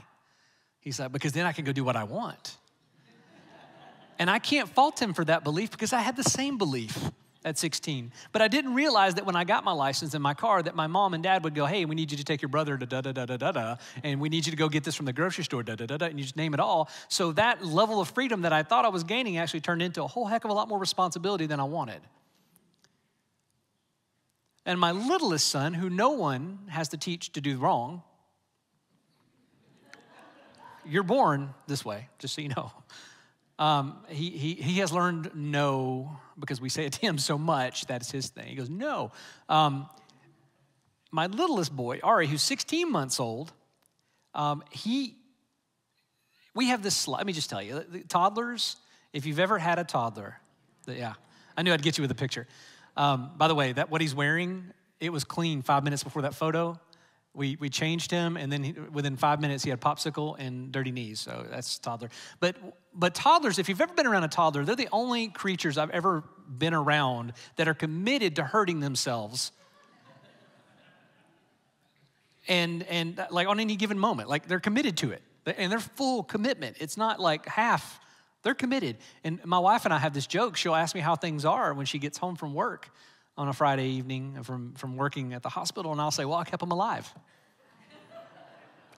He's 0.80 0.98
like, 0.98 1.12
because 1.12 1.34
then 1.34 1.46
I 1.46 1.52
can 1.52 1.66
go 1.66 1.74
do 1.74 1.84
what 1.84 1.98
I 1.98 2.06
want. 2.06 2.56
and 4.20 4.30
I 4.30 4.40
can't 4.40 4.70
fault 4.70 5.02
him 5.02 5.14
for 5.14 5.26
that 5.26 5.44
belief 5.44 5.72
because 5.72 5.92
I 5.92 6.00
had 6.00 6.16
the 6.16 6.24
same 6.24 6.58
belief 6.58 7.12
at 7.44 7.58
16. 7.58 8.12
But 8.32 8.42
I 8.42 8.48
didn't 8.48 8.74
realize 8.74 9.16
that 9.16 9.26
when 9.26 9.36
I 9.36 9.44
got 9.44 9.64
my 9.64 9.72
license 9.72 10.14
in 10.14 10.22
my 10.22 10.34
car, 10.34 10.62
that 10.62 10.76
my 10.76 10.88
mom 10.88 11.14
and 11.14 11.24
dad 11.24 11.44
would 11.44 11.56
go, 11.56 11.66
hey, 11.66 11.86
we 11.86 11.96
need 11.96 12.12
you 12.12 12.18
to 12.18 12.24
take 12.24 12.42
your 12.42 12.50
brother 12.50 12.78
to 12.78 12.86
da 12.86 13.02
da 13.02 13.12
da 13.12 13.26
da 13.26 13.38
da 13.38 13.52
da, 13.52 13.76
and 14.04 14.20
we 14.22 14.30
need 14.30 14.46
you 14.46 14.52
to 14.52 14.58
go 14.58 14.70
get 14.70 14.84
this 14.84 14.96
from 14.96 15.06
the 15.06 15.14
grocery 15.14 15.44
store, 15.44 15.64
da 15.64 15.76
da 15.76 15.86
da 15.86 15.98
da, 15.98 16.06
and 16.06 16.20
you 16.20 16.24
just 16.24 16.38
name 16.38 16.54
it 16.54 16.60
all. 16.60 16.90
So 17.08 17.32
that 17.34 17.66
level 17.66 18.00
of 18.00 18.10
freedom 18.10 18.42
that 18.42 18.54
I 18.54 18.64
thought 18.64 18.86
I 18.86 18.90
was 18.90 19.04
gaining 19.04 19.38
actually 19.38 19.62
turned 19.62 19.82
into 19.82 20.04
a 20.04 20.08
whole 20.08 20.26
heck 20.26 20.46
of 20.46 20.52
a 20.52 20.54
lot 20.54 20.68
more 20.68 20.80
responsibility 20.80 21.48
than 21.48 21.60
I 21.60 21.64
wanted. 21.64 22.02
And 24.66 24.80
my 24.80 24.92
littlest 24.92 25.48
son, 25.48 25.74
who 25.74 25.90
no 25.90 26.12
one 26.12 26.60
has 26.70 26.90
to 26.90 26.98
teach 26.98 27.32
to 27.34 27.42
do 27.42 27.58
wrong, 27.58 28.04
you're 30.86 31.04
born 31.04 31.54
this 31.68 31.84
way, 31.84 32.08
just 32.20 32.36
so 32.36 32.42
you 32.42 32.50
know. 32.50 32.72
Um, 33.62 33.98
he, 34.10 34.32
he, 34.32 34.54
he 34.56 34.80
has 34.80 34.92
learned 34.92 35.30
no 35.36 36.18
because 36.40 36.60
we 36.60 36.68
say 36.68 36.86
it 36.86 36.94
to 36.94 37.00
him 37.00 37.20
so 37.20 37.38
much 37.38 37.86
That's 37.86 38.10
his 38.10 38.30
thing. 38.30 38.48
He 38.48 38.56
goes, 38.56 38.72
no. 38.72 39.12
Um, 39.48 39.88
my 41.12 41.28
littlest 41.28 41.76
boy, 41.76 42.00
Ari, 42.02 42.26
who's 42.26 42.42
16 42.42 42.92
months 42.92 43.20
old, 43.20 43.54
um, 44.34 44.64
he, 44.72 45.16
we 46.56 46.70
have 46.70 46.82
this. 46.82 47.08
Let 47.08 47.28
me 47.28 47.34
just 47.34 47.52
tell 47.52 47.62
you, 47.62 47.86
toddlers, 48.10 48.78
if 49.14 49.28
you've 49.28 49.40
ever 49.40 49.60
had 49.60 49.78
a 49.78 49.84
toddler, 49.84 50.38
yeah, 50.88 51.14
I 51.56 51.62
knew 51.62 51.72
I'd 51.72 51.84
get 51.84 52.00
you 52.00 52.02
with 52.02 52.12
a 52.12 52.16
picture. 52.16 52.48
Um, 52.98 53.30
by 53.38 53.48
the 53.48 53.54
way, 53.54 53.74
that 53.74 53.92
what 53.92 54.02
he's 54.02 54.16
wearing, 54.16 54.72
it 55.00 55.12
was 55.12 55.24
clean 55.24 55.62
five 55.62 55.84
minutes 55.84 56.04
before 56.04 56.24
that 56.24 56.34
photo. 56.34 56.80
We, 57.34 57.56
we 57.60 57.70
changed 57.70 58.12
him, 58.12 58.36
and 58.36 58.52
then 58.52 58.64
he, 58.64 58.74
within 58.74 59.16
five 59.16 59.40
minutes, 59.40 59.64
he 59.64 59.70
had 59.70 59.80
popsicle 59.80 60.36
and 60.38 60.72
dirty 60.72 60.92
knees. 60.92 61.22
So 61.22 61.46
that's 61.50 61.80
toddler. 61.80 62.10
But, 62.42 62.58
but 62.94 63.16
toddlers, 63.16 63.58
if 63.58 63.70
you've 63.70 63.80
ever 63.80 63.94
been 63.94 64.08
around 64.08 64.26
a 64.26 64.28
toddler, 64.28 64.66
they're 64.66 64.76
the 64.76 64.90
only 64.92 65.30
creatures 65.30 65.78
I've 65.78 65.92
ever 65.92 66.24
been 66.50 66.74
around 66.74 67.34
that 67.56 67.70
are 67.70 67.74
committed 67.74 68.36
to 68.36 68.44
hurting 68.44 68.82
themselves. 68.82 69.54
and, 72.50 72.84
and 72.84 73.26
like 73.30 73.48
on 73.48 73.62
any 73.62 73.78
given 73.78 73.98
moment, 73.98 74.28
like 74.28 74.48
they're 74.48 74.60
committed 74.60 74.98
to 74.98 75.12
it. 75.12 75.22
And 75.58 75.72
they're 75.72 75.80
full 75.80 76.24
commitment. 76.24 76.78
It's 76.80 76.98
not 76.98 77.20
like 77.20 77.48
half, 77.48 78.00
they're 78.44 78.54
committed. 78.54 78.98
And 79.24 79.44
my 79.46 79.60
wife 79.60 79.86
and 79.86 79.94
I 79.94 80.00
have 80.00 80.14
this 80.14 80.28
joke. 80.28 80.58
She'll 80.58 80.76
ask 80.76 80.94
me 80.94 81.02
how 81.02 81.16
things 81.16 81.46
are 81.46 81.74
when 81.74 81.86
she 81.86 81.98
gets 81.98 82.18
home 82.18 82.36
from 82.36 82.54
work 82.54 82.90
on 83.42 83.48
a 83.48 83.54
Friday 83.54 83.88
evening 83.88 84.44
from, 84.44 84.74
from 84.76 84.96
working 84.96 85.34
at 85.34 85.42
the 85.42 85.50
hospital, 85.50 85.92
and 85.92 86.00
I'll 86.00 86.12
say, 86.12 86.26
Well, 86.26 86.38
I 86.38 86.44
kept 86.44 86.60
them 86.60 86.72
alive. 86.72 87.12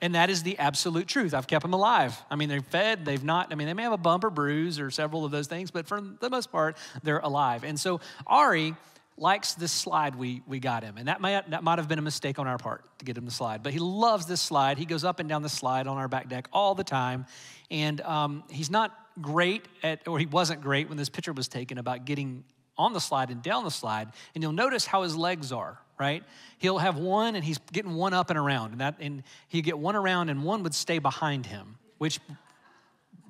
and 0.01 0.15
that 0.15 0.29
is 0.29 0.43
the 0.43 0.59
absolute 0.59 1.07
truth. 1.07 1.33
I've 1.33 1.47
kept 1.47 1.61
them 1.61 1.73
alive. 1.73 2.21
I 2.29 2.35
mean, 2.35 2.49
they're 2.49 2.59
fed, 2.59 3.05
they've 3.05 3.23
not, 3.23 3.53
I 3.53 3.55
mean, 3.55 3.67
they 3.67 3.73
may 3.73 3.83
have 3.83 3.93
a 3.93 3.97
bump 3.97 4.25
or 4.25 4.29
bruise 4.29 4.81
or 4.81 4.91
several 4.91 5.23
of 5.23 5.31
those 5.31 5.47
things, 5.47 5.71
but 5.71 5.87
for 5.87 6.01
the 6.01 6.29
most 6.29 6.51
part, 6.51 6.75
they're 7.03 7.19
alive. 7.19 7.63
And 7.63 7.79
so 7.79 8.01
Ari 8.27 8.75
likes 9.15 9.53
this 9.53 9.71
slide 9.71 10.15
we, 10.15 10.41
we 10.45 10.59
got 10.59 10.83
him. 10.83 10.97
And 10.97 11.07
that 11.07 11.21
might, 11.21 11.49
that 11.51 11.63
might 11.63 11.79
have 11.79 11.87
been 11.87 11.99
a 11.99 12.03
mistake 12.03 12.37
on 12.37 12.45
our 12.45 12.57
part 12.57 12.83
to 12.99 13.05
get 13.05 13.17
him 13.17 13.23
the 13.23 13.31
slide. 13.31 13.63
But 13.63 13.71
he 13.71 13.79
loves 13.79 14.25
this 14.25 14.41
slide. 14.41 14.77
He 14.77 14.85
goes 14.85 15.05
up 15.05 15.21
and 15.21 15.29
down 15.29 15.41
the 15.41 15.49
slide 15.49 15.87
on 15.87 15.97
our 15.97 16.09
back 16.09 16.27
deck 16.27 16.49
all 16.51 16.75
the 16.75 16.83
time. 16.83 17.27
And 17.71 18.01
um, 18.01 18.43
he's 18.49 18.69
not 18.69 18.91
great 19.21 19.69
at, 19.83 20.05
or 20.05 20.19
he 20.19 20.25
wasn't 20.25 20.61
great 20.61 20.89
when 20.89 20.97
this 20.97 21.09
picture 21.09 21.31
was 21.31 21.47
taken 21.47 21.77
about 21.77 22.03
getting 22.03 22.43
on 22.77 22.93
the 22.93 22.99
slide 22.99 23.29
and 23.29 23.41
down 23.41 23.63
the 23.63 23.71
slide, 23.71 24.09
and 24.33 24.43
you'll 24.43 24.51
notice 24.51 24.85
how 24.85 25.03
his 25.03 25.15
legs 25.15 25.51
are, 25.51 25.79
right? 25.99 26.23
He'll 26.57 26.79
have 26.79 26.97
one 26.97 27.35
and 27.35 27.43
he's 27.43 27.59
getting 27.71 27.95
one 27.95 28.13
up 28.13 28.29
and 28.29 28.39
around, 28.39 28.71
and 28.71 28.81
that 28.81 28.95
and 28.99 29.23
he'd 29.47 29.63
get 29.63 29.77
one 29.77 29.95
around 29.95 30.29
and 30.29 30.43
one 30.43 30.63
would 30.63 30.73
stay 30.73 30.99
behind 30.99 31.45
him, 31.45 31.77
which 31.97 32.19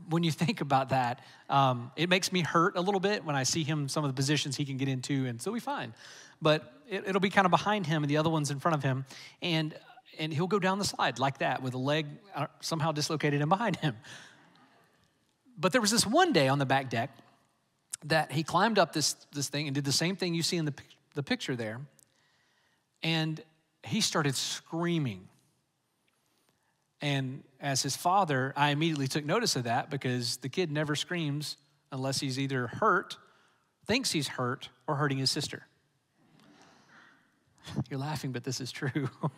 when 0.09 0.23
you 0.23 0.31
think 0.31 0.61
about 0.61 0.89
that, 0.89 1.21
um, 1.49 1.91
it 1.95 2.09
makes 2.09 2.31
me 2.31 2.41
hurt 2.41 2.75
a 2.75 2.81
little 2.81 2.99
bit 2.99 3.23
when 3.23 3.35
I 3.35 3.43
see 3.43 3.63
him, 3.63 3.87
some 3.87 4.03
of 4.03 4.09
the 4.09 4.15
positions 4.15 4.55
he 4.55 4.65
can 4.65 4.77
get 4.77 4.87
into, 4.87 5.25
and 5.25 5.41
so 5.41 5.51
we 5.51 5.59
fine. 5.59 5.93
But 6.41 6.71
it, 6.89 7.07
it'll 7.07 7.21
be 7.21 7.29
kind 7.29 7.45
of 7.45 7.51
behind 7.51 7.87
him 7.87 8.03
and 8.03 8.09
the 8.09 8.17
other 8.17 8.29
one's 8.29 8.51
in 8.51 8.59
front 8.59 8.75
of 8.75 8.83
him, 8.83 9.05
and 9.41 9.73
and 10.19 10.31
he'll 10.31 10.47
go 10.47 10.59
down 10.59 10.77
the 10.77 10.85
slide 10.85 11.17
like 11.17 11.39
that 11.39 11.63
with 11.63 11.73
a 11.73 11.77
leg 11.77 12.05
uh, 12.35 12.45
somehow 12.59 12.91
dislocated 12.91 13.41
and 13.41 13.49
behind 13.49 13.77
him. 13.77 13.95
But 15.57 15.71
there 15.71 15.81
was 15.81 15.91
this 15.91 16.05
one 16.05 16.33
day 16.33 16.47
on 16.47 16.59
the 16.59 16.65
back 16.65 16.89
deck 16.89 17.09
that 18.05 18.31
he 18.31 18.43
climbed 18.43 18.79
up 18.79 18.93
this, 18.93 19.13
this 19.33 19.49
thing 19.49 19.67
and 19.67 19.75
did 19.75 19.85
the 19.85 19.91
same 19.91 20.15
thing 20.15 20.33
you 20.33 20.43
see 20.43 20.57
in 20.57 20.65
the, 20.65 20.73
the 21.15 21.23
picture 21.23 21.55
there. 21.55 21.81
And 23.01 23.41
he 23.83 24.01
started 24.01 24.35
screaming. 24.35 25.27
And 27.01 27.43
as 27.59 27.83
his 27.83 27.95
father, 27.97 28.53
I 28.55 28.69
immediately 28.69 29.07
took 29.07 29.25
notice 29.25 29.55
of 29.55 29.63
that 29.63 29.89
because 29.89 30.37
the 30.37 30.49
kid 30.49 30.71
never 30.71 30.95
screams 30.95 31.57
unless 31.91 32.19
he's 32.19 32.39
either 32.39 32.67
hurt, 32.67 33.17
thinks 33.85 34.11
he's 34.11 34.29
hurt, 34.29 34.69
or 34.87 34.95
hurting 34.95 35.17
his 35.17 35.29
sister. 35.29 35.67
You're 37.89 37.99
laughing, 37.99 38.31
but 38.31 38.43
this 38.43 38.61
is 38.61 38.71
true. 38.71 39.09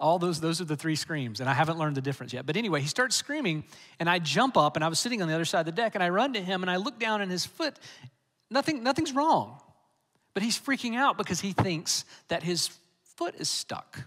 All 0.00 0.18
those, 0.18 0.40
those 0.40 0.60
are 0.60 0.64
the 0.64 0.76
three 0.76 0.96
screams, 0.96 1.40
and 1.40 1.48
I 1.48 1.52
haven't 1.52 1.78
learned 1.78 1.96
the 1.96 2.02
difference 2.02 2.32
yet. 2.32 2.46
But 2.46 2.56
anyway, 2.56 2.80
he 2.80 2.88
starts 2.88 3.14
screaming, 3.14 3.64
and 3.98 4.08
I 4.08 4.18
jump 4.18 4.56
up, 4.56 4.76
and 4.76 4.84
I 4.84 4.88
was 4.88 4.98
sitting 4.98 5.20
on 5.22 5.28
the 5.28 5.34
other 5.34 5.44
side 5.44 5.60
of 5.60 5.66
the 5.66 5.72
deck, 5.72 5.94
and 5.94 6.02
I 6.02 6.08
run 6.08 6.32
to 6.32 6.40
him, 6.40 6.62
and 6.62 6.70
I 6.70 6.76
look 6.76 6.98
down, 6.98 7.20
and 7.20 7.30
his 7.30 7.44
foot, 7.46 7.78
nothing, 8.50 8.82
nothing's 8.82 9.12
wrong. 9.12 9.60
But 10.34 10.42
he's 10.42 10.58
freaking 10.58 10.96
out 10.96 11.18
because 11.18 11.40
he 11.40 11.52
thinks 11.52 12.04
that 12.28 12.42
his 12.42 12.70
foot 13.16 13.34
is 13.36 13.48
stuck. 13.48 14.04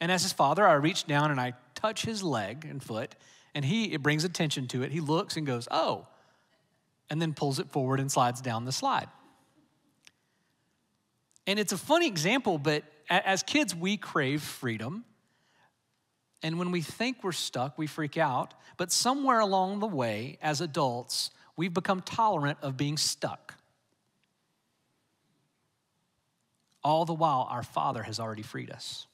And 0.00 0.10
as 0.10 0.22
his 0.22 0.32
father, 0.32 0.66
I 0.66 0.74
reach 0.74 1.06
down 1.06 1.30
and 1.30 1.40
I 1.40 1.54
touch 1.74 2.04
his 2.04 2.22
leg 2.22 2.64
and 2.64 2.82
foot, 2.82 3.14
and 3.54 3.64
he 3.64 3.92
it 3.92 4.02
brings 4.02 4.24
attention 4.24 4.66
to 4.68 4.82
it. 4.82 4.92
He 4.92 5.00
looks 5.00 5.36
and 5.36 5.46
goes, 5.46 5.68
"Oh," 5.70 6.06
and 7.10 7.20
then 7.20 7.34
pulls 7.34 7.58
it 7.58 7.70
forward 7.70 8.00
and 8.00 8.10
slides 8.10 8.40
down 8.40 8.64
the 8.64 8.72
slide. 8.72 9.08
And 11.46 11.58
it's 11.58 11.72
a 11.72 11.78
funny 11.78 12.06
example, 12.06 12.58
but 12.58 12.84
as 13.08 13.42
kids, 13.42 13.74
we 13.74 13.96
crave 13.96 14.42
freedom. 14.42 15.04
And 16.42 16.58
when 16.58 16.70
we 16.70 16.82
think 16.82 17.24
we're 17.24 17.32
stuck, 17.32 17.78
we 17.78 17.86
freak 17.86 18.16
out. 18.16 18.54
But 18.76 18.92
somewhere 18.92 19.40
along 19.40 19.80
the 19.80 19.86
way, 19.86 20.38
as 20.40 20.60
adults, 20.60 21.30
we've 21.56 21.74
become 21.74 22.00
tolerant 22.00 22.58
of 22.62 22.76
being 22.76 22.96
stuck. 22.96 23.54
All 26.84 27.04
the 27.04 27.14
while, 27.14 27.48
our 27.50 27.62
Father 27.62 28.02
has 28.02 28.20
already 28.20 28.42
freed 28.42 28.70
us. 28.70 29.06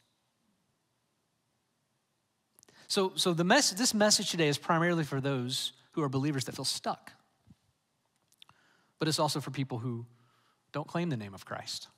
So, 2.89 3.13
so 3.15 3.33
the 3.33 3.45
mess, 3.45 3.71
this 3.71 3.95
message 3.95 4.31
today 4.31 4.49
is 4.49 4.59
primarily 4.59 5.05
for 5.05 5.21
those 5.21 5.73
who 5.93 6.03
are 6.03 6.09
believers 6.09 6.45
that 6.45 6.55
feel 6.55 6.65
stuck. 6.67 7.13
But 8.99 9.09
it's 9.09 9.19
also 9.19 9.41
for 9.41 9.51
people 9.51 9.79
who 9.79 10.07
don't 10.73 10.87
claim 10.87 11.09
the 11.09 11.17
name 11.17 11.35
of 11.35 11.45
Christ. 11.45 11.89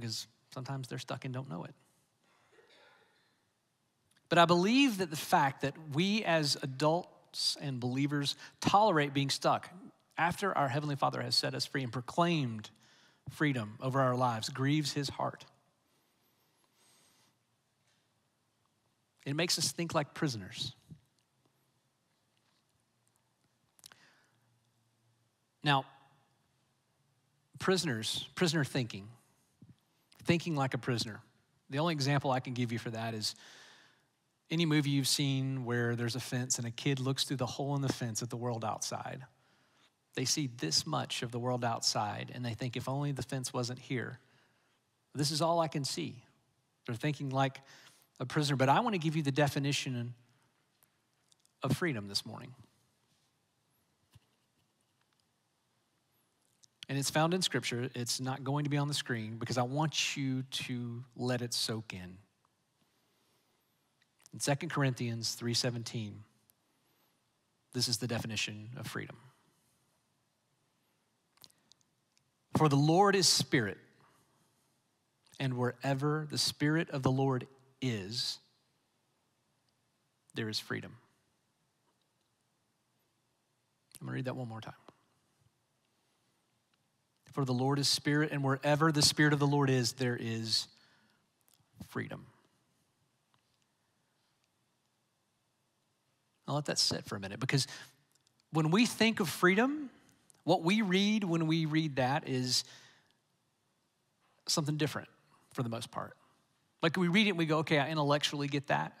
Because 0.00 0.26
sometimes 0.52 0.88
they're 0.88 0.98
stuck 0.98 1.24
and 1.24 1.32
don't 1.32 1.48
know 1.48 1.64
it. 1.64 1.74
But 4.28 4.38
I 4.38 4.44
believe 4.44 4.98
that 4.98 5.10
the 5.10 5.16
fact 5.16 5.62
that 5.62 5.74
we 5.92 6.24
as 6.24 6.56
adults 6.62 7.56
and 7.60 7.80
believers 7.80 8.36
tolerate 8.60 9.12
being 9.12 9.30
stuck 9.30 9.68
after 10.16 10.56
our 10.56 10.68
Heavenly 10.68 10.96
Father 10.96 11.20
has 11.20 11.34
set 11.34 11.54
us 11.54 11.66
free 11.66 11.82
and 11.82 11.92
proclaimed 11.92 12.70
freedom 13.30 13.76
over 13.80 14.00
our 14.00 14.14
lives 14.14 14.48
grieves 14.48 14.92
His 14.92 15.08
heart. 15.08 15.44
It 19.26 19.34
makes 19.34 19.58
us 19.58 19.72
think 19.72 19.94
like 19.94 20.14
prisoners. 20.14 20.74
Now, 25.62 25.84
prisoners, 27.58 28.26
prisoner 28.34 28.64
thinking, 28.64 29.08
thinking 30.30 30.54
like 30.54 30.74
a 30.74 30.78
prisoner. 30.78 31.20
The 31.70 31.80
only 31.80 31.92
example 31.92 32.30
I 32.30 32.38
can 32.38 32.54
give 32.54 32.70
you 32.70 32.78
for 32.78 32.90
that 32.90 33.14
is 33.14 33.34
any 34.48 34.64
movie 34.64 34.90
you've 34.90 35.08
seen 35.08 35.64
where 35.64 35.96
there's 35.96 36.14
a 36.14 36.20
fence 36.20 36.56
and 36.56 36.68
a 36.68 36.70
kid 36.70 37.00
looks 37.00 37.24
through 37.24 37.38
the 37.38 37.46
hole 37.46 37.74
in 37.74 37.82
the 37.82 37.92
fence 37.92 38.22
at 38.22 38.30
the 38.30 38.36
world 38.36 38.64
outside. 38.64 39.24
They 40.14 40.24
see 40.24 40.48
this 40.58 40.86
much 40.86 41.24
of 41.24 41.32
the 41.32 41.40
world 41.40 41.64
outside 41.64 42.30
and 42.32 42.44
they 42.44 42.54
think, 42.54 42.76
if 42.76 42.88
only 42.88 43.10
the 43.10 43.24
fence 43.24 43.52
wasn't 43.52 43.80
here. 43.80 44.20
This 45.16 45.32
is 45.32 45.42
all 45.42 45.58
I 45.58 45.66
can 45.66 45.84
see. 45.84 46.22
They're 46.86 46.94
thinking 46.94 47.30
like 47.30 47.58
a 48.20 48.24
prisoner. 48.24 48.54
But 48.54 48.68
I 48.68 48.78
want 48.78 48.94
to 48.94 49.00
give 49.00 49.16
you 49.16 49.24
the 49.24 49.32
definition 49.32 50.14
of 51.64 51.76
freedom 51.76 52.06
this 52.06 52.24
morning. 52.24 52.54
And 56.90 56.98
it's 56.98 57.08
found 57.08 57.32
in 57.32 57.40
scripture. 57.40 57.88
It's 57.94 58.20
not 58.20 58.42
going 58.42 58.64
to 58.64 58.70
be 58.70 58.76
on 58.76 58.88
the 58.88 58.94
screen 58.94 59.36
because 59.38 59.56
I 59.56 59.62
want 59.62 60.16
you 60.16 60.42
to 60.42 61.04
let 61.16 61.40
it 61.40 61.54
soak 61.54 61.94
in. 61.94 62.18
In 64.32 64.40
2 64.40 64.68
Corinthians 64.68 65.36
3:17, 65.40 66.24
this 67.72 67.86
is 67.86 67.98
the 67.98 68.08
definition 68.08 68.70
of 68.76 68.88
freedom. 68.88 69.16
For 72.56 72.68
the 72.68 72.76
Lord 72.76 73.14
is 73.14 73.28
spirit, 73.28 73.78
and 75.38 75.56
wherever 75.56 76.26
the 76.28 76.38
spirit 76.38 76.90
of 76.90 77.04
the 77.04 77.12
Lord 77.12 77.46
is, 77.80 78.40
there 80.34 80.48
is 80.48 80.58
freedom. 80.58 80.96
I'm 84.00 84.06
going 84.06 84.12
to 84.12 84.16
read 84.16 84.24
that 84.24 84.34
one 84.34 84.48
more 84.48 84.60
time. 84.60 84.74
For 87.32 87.44
the 87.44 87.52
Lord 87.52 87.78
is 87.78 87.88
spirit, 87.88 88.32
and 88.32 88.42
wherever 88.42 88.90
the 88.90 89.02
spirit 89.02 89.32
of 89.32 89.38
the 89.38 89.46
Lord 89.46 89.70
is, 89.70 89.92
there 89.92 90.18
is 90.20 90.66
freedom. 91.88 92.26
I'll 96.48 96.56
let 96.56 96.64
that 96.66 96.78
sit 96.78 97.04
for 97.04 97.14
a 97.14 97.20
minute 97.20 97.38
because 97.38 97.68
when 98.52 98.72
we 98.72 98.84
think 98.84 99.20
of 99.20 99.28
freedom, 99.28 99.90
what 100.42 100.62
we 100.62 100.82
read 100.82 101.22
when 101.22 101.46
we 101.46 101.66
read 101.66 101.96
that 101.96 102.28
is 102.28 102.64
something 104.48 104.76
different 104.76 105.08
for 105.54 105.62
the 105.62 105.68
most 105.68 105.92
part. 105.92 106.16
Like 106.82 106.96
we 106.96 107.06
read 107.06 107.28
it 107.28 107.30
and 107.30 107.38
we 107.38 107.46
go, 107.46 107.58
okay, 107.58 107.78
I 107.78 107.88
intellectually 107.88 108.48
get 108.48 108.66
that. 108.66 108.94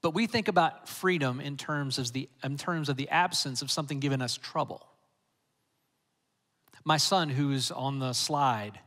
But 0.00 0.14
we 0.14 0.26
think 0.26 0.48
about 0.48 0.88
freedom 0.88 1.40
in 1.40 1.58
terms 1.58 1.98
of 1.98 2.12
the, 2.12 2.28
in 2.42 2.56
terms 2.56 2.88
of 2.88 2.96
the 2.96 3.10
absence 3.10 3.60
of 3.60 3.70
something 3.70 4.00
giving 4.00 4.22
us 4.22 4.38
trouble. 4.38 4.87
My 6.88 6.96
son 6.96 7.28
who's 7.28 7.70
on 7.70 7.98
the 7.98 8.14
slide, 8.14 8.80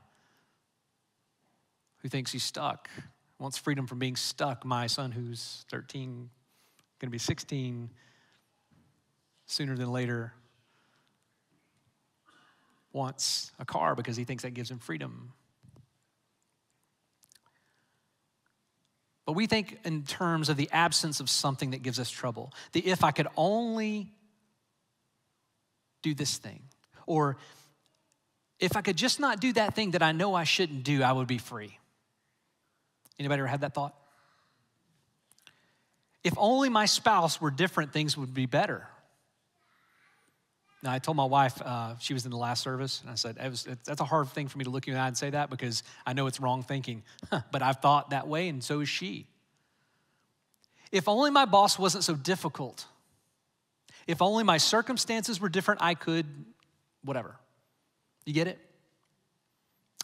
who 2.00 2.10
thinks 2.10 2.32
he's 2.32 2.42
stuck, 2.42 2.90
wants 3.38 3.60
freedom 3.60 3.86
from 3.86 4.00
being 4.00 4.16
stuck. 4.16 4.66
My 4.66 4.88
son 4.88 5.12
who's 5.12 5.66
13, 5.70 6.32
going 6.98 7.08
to 7.08 7.12
be 7.12 7.20
16 7.20 7.92
sooner 9.46 9.78
than 9.78 9.92
later, 9.92 10.34
wants 12.92 13.52
a 13.60 13.66
car 13.66 13.94
because 13.94 14.18
he 14.18 14.24
thinks 14.24 14.42
that 14.42 14.56
gives 14.56 14.72
him 14.72 14.80
freedom. 14.80 15.34
But 19.28 19.34
we 19.34 19.46
think 19.46 19.78
in 19.86 20.06
terms 20.06 20.50
of 20.50 20.58
the 20.58 20.72
absence 20.72 21.20
of 21.20 21.30
something 21.30 21.70
that 21.70 21.84
gives 21.84 22.00
us 22.00 22.10
trouble. 22.10 22.52
The 22.72 22.80
if 22.80 23.04
I 23.04 23.12
could 23.12 23.28
only 23.38 24.12
do 26.02 26.16
this 26.16 26.40
thing, 26.40 26.64
or 27.06 27.38
if 28.62 28.78
I 28.78 28.82
could 28.82 28.96
just 28.96 29.20
not 29.20 29.42
do 29.42 29.52
that 29.54 29.74
thing 29.74 29.92
that 29.92 30.04
I 30.04 30.12
know 30.12 30.36
I 30.36 30.44
shouldn't 30.44 30.84
do, 30.84 31.02
I 31.02 31.12
would 31.12 31.28
be 31.28 31.40
free. 31.40 31.78
Anybody 33.20 33.40
ever 33.40 33.48
had 33.48 33.62
that 33.62 33.74
thought? 33.74 33.96
If 36.24 36.34
only 36.38 36.70
my 36.70 36.86
spouse 36.86 37.42
were 37.42 37.50
different, 37.50 37.92
things 37.92 38.16
would 38.16 38.34
be 38.34 38.46
better. 38.46 38.88
Now, 40.84 40.92
I 40.92 41.00
told 41.00 41.18
my 41.18 41.26
wife, 41.26 41.60
uh, 41.62 41.96
she 42.00 42.14
was 42.14 42.26
in 42.26 42.32
the 42.32 42.38
last 42.38 42.64
service, 42.64 43.02
and 43.02 43.12
I 43.12 43.16
said, 43.16 43.38
was, 43.50 43.68
that's 43.86 44.02
a 44.02 44.06
hard 44.06 44.30
thing 44.30 44.48
for 44.48 44.58
me 44.58 44.64
to 44.64 44.70
look 44.70 44.88
you 44.88 44.94
in 44.94 44.98
the 44.98 45.04
eye 45.04 45.08
and 45.08 45.18
say 45.18 45.32
that 45.32 45.50
because 45.50 45.84
I 46.06 46.14
know 46.14 46.28
it's 46.28 46.40
wrong 46.40 46.64
thinking. 46.64 47.04
but 47.52 47.62
I've 47.62 47.82
thought 47.82 48.12
that 48.12 48.28
way, 48.28 48.48
and 48.48 48.64
so 48.64 48.80
is 48.80 48.90
she. 48.90 49.28
If 50.92 51.08
only 51.08 51.32
my 51.32 51.46
boss 51.46 51.80
wasn't 51.80 52.04
so 52.04 52.16
difficult. 52.16 52.86
If 54.08 54.22
only 54.22 54.44
my 54.44 54.58
circumstances 54.58 55.40
were 55.40 55.50
different, 55.50 55.82
I 55.82 55.94
could, 55.96 56.26
whatever. 57.04 57.36
You 58.26 58.34
get 58.34 58.48
it? 58.48 58.60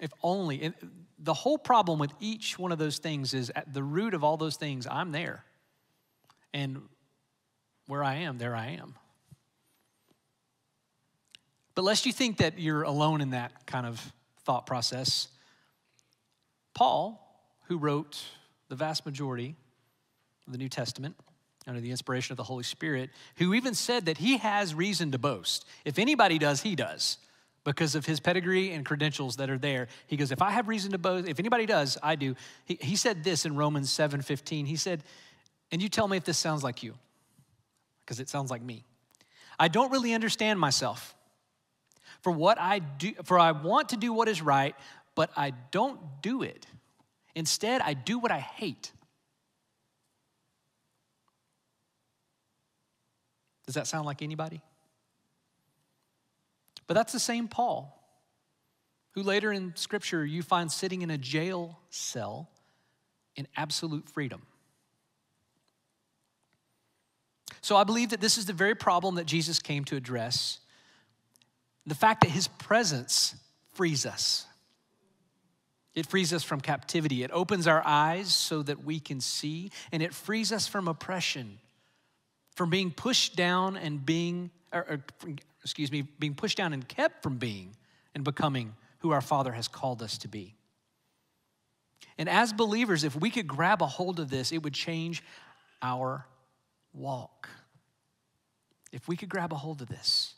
If 0.01 0.11
only. 0.21 0.73
the 1.19 1.33
whole 1.33 1.57
problem 1.57 1.99
with 1.99 2.11
each 2.19 2.59
one 2.59 2.71
of 2.71 2.77
those 2.77 2.99
things 2.99 3.33
is 3.33 3.51
at 3.55 3.73
the 3.73 3.83
root 3.83 4.13
of 4.13 4.23
all 4.23 4.37
those 4.37 4.55
things, 4.55 4.85
I'm 4.89 5.11
there. 5.11 5.43
And 6.53 6.81
where 7.87 8.03
I 8.03 8.15
am, 8.15 8.37
there 8.37 8.55
I 8.55 8.77
am. 8.79 8.95
But 11.75 11.83
lest 11.83 12.05
you 12.05 12.13
think 12.13 12.37
that 12.37 12.59
you're 12.59 12.83
alone 12.83 13.21
in 13.21 13.31
that 13.31 13.65
kind 13.65 13.85
of 13.85 14.13
thought 14.45 14.65
process, 14.65 15.27
Paul, 16.73 17.23
who 17.67 17.77
wrote 17.77 18.23
the 18.69 18.75
vast 18.75 19.05
majority 19.05 19.55
of 20.45 20.53
the 20.53 20.57
New 20.57 20.69
Testament 20.69 21.15
under 21.67 21.81
the 21.81 21.91
inspiration 21.91 22.33
of 22.33 22.37
the 22.37 22.43
Holy 22.43 22.63
Spirit, 22.63 23.09
who 23.37 23.53
even 23.53 23.73
said 23.73 24.05
that 24.05 24.17
he 24.17 24.37
has 24.37 24.73
reason 24.73 25.11
to 25.11 25.17
boast. 25.17 25.65
If 25.85 25.99
anybody 25.99 26.37
does, 26.37 26.61
he 26.61 26.75
does 26.75 27.17
because 27.67 27.95
of 27.95 28.05
his 28.05 28.21
pedigree 28.21 28.71
and 28.71 28.85
credentials 28.85 29.35
that 29.35 29.49
are 29.49 29.57
there. 29.57 29.89
He 30.07 30.15
goes, 30.15 30.31
if 30.31 30.41
I 30.41 30.51
have 30.51 30.69
reason 30.69 30.93
to 30.93 30.97
boast, 30.97 31.27
if 31.27 31.37
anybody 31.37 31.65
does, 31.65 31.97
I 32.01 32.15
do. 32.15 32.33
He, 32.63 32.77
he 32.79 32.95
said 32.95 33.25
this 33.25 33.45
in 33.45 33.57
Romans 33.57 33.91
7 33.91 34.21
15. 34.21 34.65
He 34.65 34.77
said, 34.77 35.03
and 35.69 35.81
you 35.81 35.89
tell 35.89 36.07
me 36.07 36.15
if 36.15 36.23
this 36.23 36.37
sounds 36.37 36.63
like 36.63 36.81
you, 36.81 36.93
because 38.05 38.21
it 38.21 38.29
sounds 38.29 38.49
like 38.49 38.61
me. 38.61 38.85
I 39.59 39.67
don't 39.67 39.91
really 39.91 40.13
understand 40.13 40.61
myself. 40.61 41.13
For 42.21 42.31
what 42.31 42.57
I 42.57 42.79
do, 42.79 43.11
for 43.25 43.37
I 43.37 43.51
want 43.51 43.89
to 43.89 43.97
do 43.97 44.13
what 44.13 44.29
is 44.29 44.41
right, 44.41 44.73
but 45.13 45.29
I 45.35 45.51
don't 45.71 45.99
do 46.21 46.43
it. 46.43 46.65
Instead, 47.35 47.81
I 47.81 47.95
do 47.95 48.17
what 48.17 48.31
I 48.31 48.39
hate. 48.39 48.93
Does 53.65 53.75
that 53.75 53.87
sound 53.87 54.05
like 54.05 54.21
anybody? 54.21 54.61
But 56.87 56.93
that's 56.93 57.13
the 57.13 57.19
same 57.19 57.47
Paul, 57.47 57.93
who 59.11 59.21
later 59.21 59.51
in 59.51 59.75
Scripture 59.75 60.25
you 60.25 60.41
find 60.41 60.71
sitting 60.71 61.01
in 61.01 61.09
a 61.09 61.17
jail 61.17 61.79
cell 61.89 62.49
in 63.35 63.47
absolute 63.55 64.09
freedom. 64.09 64.41
So 67.61 67.75
I 67.75 67.83
believe 67.83 68.09
that 68.11 68.21
this 68.21 68.37
is 68.37 68.45
the 68.45 68.53
very 68.53 68.75
problem 68.75 69.15
that 69.15 69.25
Jesus 69.25 69.59
came 69.59 69.83
to 69.85 69.95
address 69.95 70.59
the 71.85 71.95
fact 71.95 72.21
that 72.21 72.29
his 72.29 72.47
presence 72.47 73.35
frees 73.73 74.05
us. 74.05 74.45
It 75.95 76.05
frees 76.05 76.33
us 76.33 76.43
from 76.43 76.61
captivity. 76.61 77.23
It 77.23 77.31
opens 77.31 77.65
our 77.65 77.81
eyes 77.85 78.33
so 78.33 78.61
that 78.63 78.83
we 78.83 78.99
can 78.99 79.19
see, 79.19 79.71
and 79.91 80.03
it 80.03 80.13
frees 80.13 80.51
us 80.51 80.67
from 80.67 80.87
oppression, 80.87 81.59
from 82.55 82.69
being 82.69 82.91
pushed 82.91 83.35
down 83.35 83.77
and 83.77 84.05
being, 84.05 84.51
or, 84.71 84.81
or, 84.81 85.03
excuse 85.63 85.91
me, 85.91 86.01
being 86.01 86.35
pushed 86.35 86.57
down 86.57 86.73
and 86.73 86.87
kept 86.87 87.23
from 87.23 87.37
being 87.37 87.75
and 88.15 88.23
becoming 88.23 88.75
who 88.99 89.11
our 89.11 89.21
Father 89.21 89.51
has 89.51 89.67
called 89.67 90.01
us 90.01 90.17
to 90.19 90.27
be. 90.27 90.55
And 92.17 92.27
as 92.27 92.51
believers, 92.53 93.03
if 93.03 93.15
we 93.15 93.29
could 93.29 93.47
grab 93.47 93.81
a 93.81 93.87
hold 93.87 94.19
of 94.19 94.29
this, 94.29 94.51
it 94.51 94.63
would 94.63 94.73
change 94.73 95.23
our 95.81 96.25
walk. 96.93 97.49
If 98.91 99.07
we 99.07 99.15
could 99.15 99.29
grab 99.29 99.51
a 99.51 99.55
hold 99.55 99.81
of 99.81 99.87
this. 99.87 100.33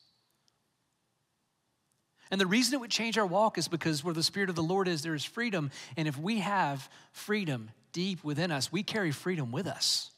And 2.31 2.39
the 2.39 2.45
reason 2.45 2.75
it 2.75 2.79
would 2.79 2.91
change 2.91 3.17
our 3.17 3.25
walk 3.25 3.57
is 3.57 3.67
because 3.67 4.03
where 4.03 4.13
the 4.13 4.23
Spirit 4.23 4.49
of 4.49 4.55
the 4.55 4.63
Lord 4.63 4.87
is, 4.87 5.01
there 5.01 5.15
is 5.15 5.23
freedom. 5.23 5.71
And 5.97 6.07
if 6.07 6.17
we 6.17 6.39
have 6.39 6.89
freedom 7.11 7.71
deep 7.91 8.23
within 8.23 8.51
us, 8.51 8.71
we 8.71 8.83
carry 8.83 9.11
freedom 9.11 9.51
with 9.51 9.67
us. 9.67 10.11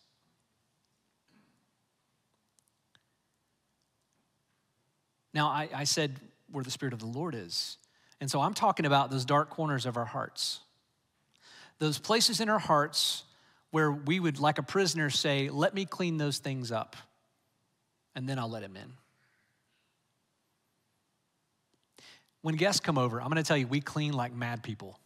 Now, 5.33 5.47
I, 5.47 5.69
I 5.73 5.83
said 5.85 6.19
where 6.51 6.63
the 6.63 6.71
Spirit 6.71 6.93
of 6.93 6.99
the 6.99 7.05
Lord 7.05 7.35
is. 7.35 7.77
And 8.19 8.29
so 8.29 8.41
I'm 8.41 8.53
talking 8.53 8.85
about 8.85 9.09
those 9.09 9.25
dark 9.25 9.49
corners 9.49 9.85
of 9.85 9.97
our 9.97 10.05
hearts, 10.05 10.59
those 11.79 11.97
places 11.97 12.39
in 12.39 12.49
our 12.49 12.59
hearts 12.59 13.23
where 13.71 13.91
we 13.91 14.19
would, 14.19 14.39
like 14.39 14.59
a 14.59 14.63
prisoner, 14.63 15.09
say, 15.09 15.49
Let 15.49 15.73
me 15.73 15.85
clean 15.85 16.17
those 16.17 16.37
things 16.37 16.71
up, 16.71 16.95
and 18.15 18.29
then 18.29 18.37
I'll 18.37 18.49
let 18.49 18.63
him 18.63 18.75
in. 18.75 18.93
When 22.41 22.55
guests 22.55 22.81
come 22.81 22.97
over, 22.97 23.21
I'm 23.21 23.29
gonna 23.29 23.43
tell 23.43 23.57
you, 23.57 23.67
we 23.67 23.81
clean 23.81 24.13
like 24.13 24.33
mad 24.33 24.61
people. 24.61 24.99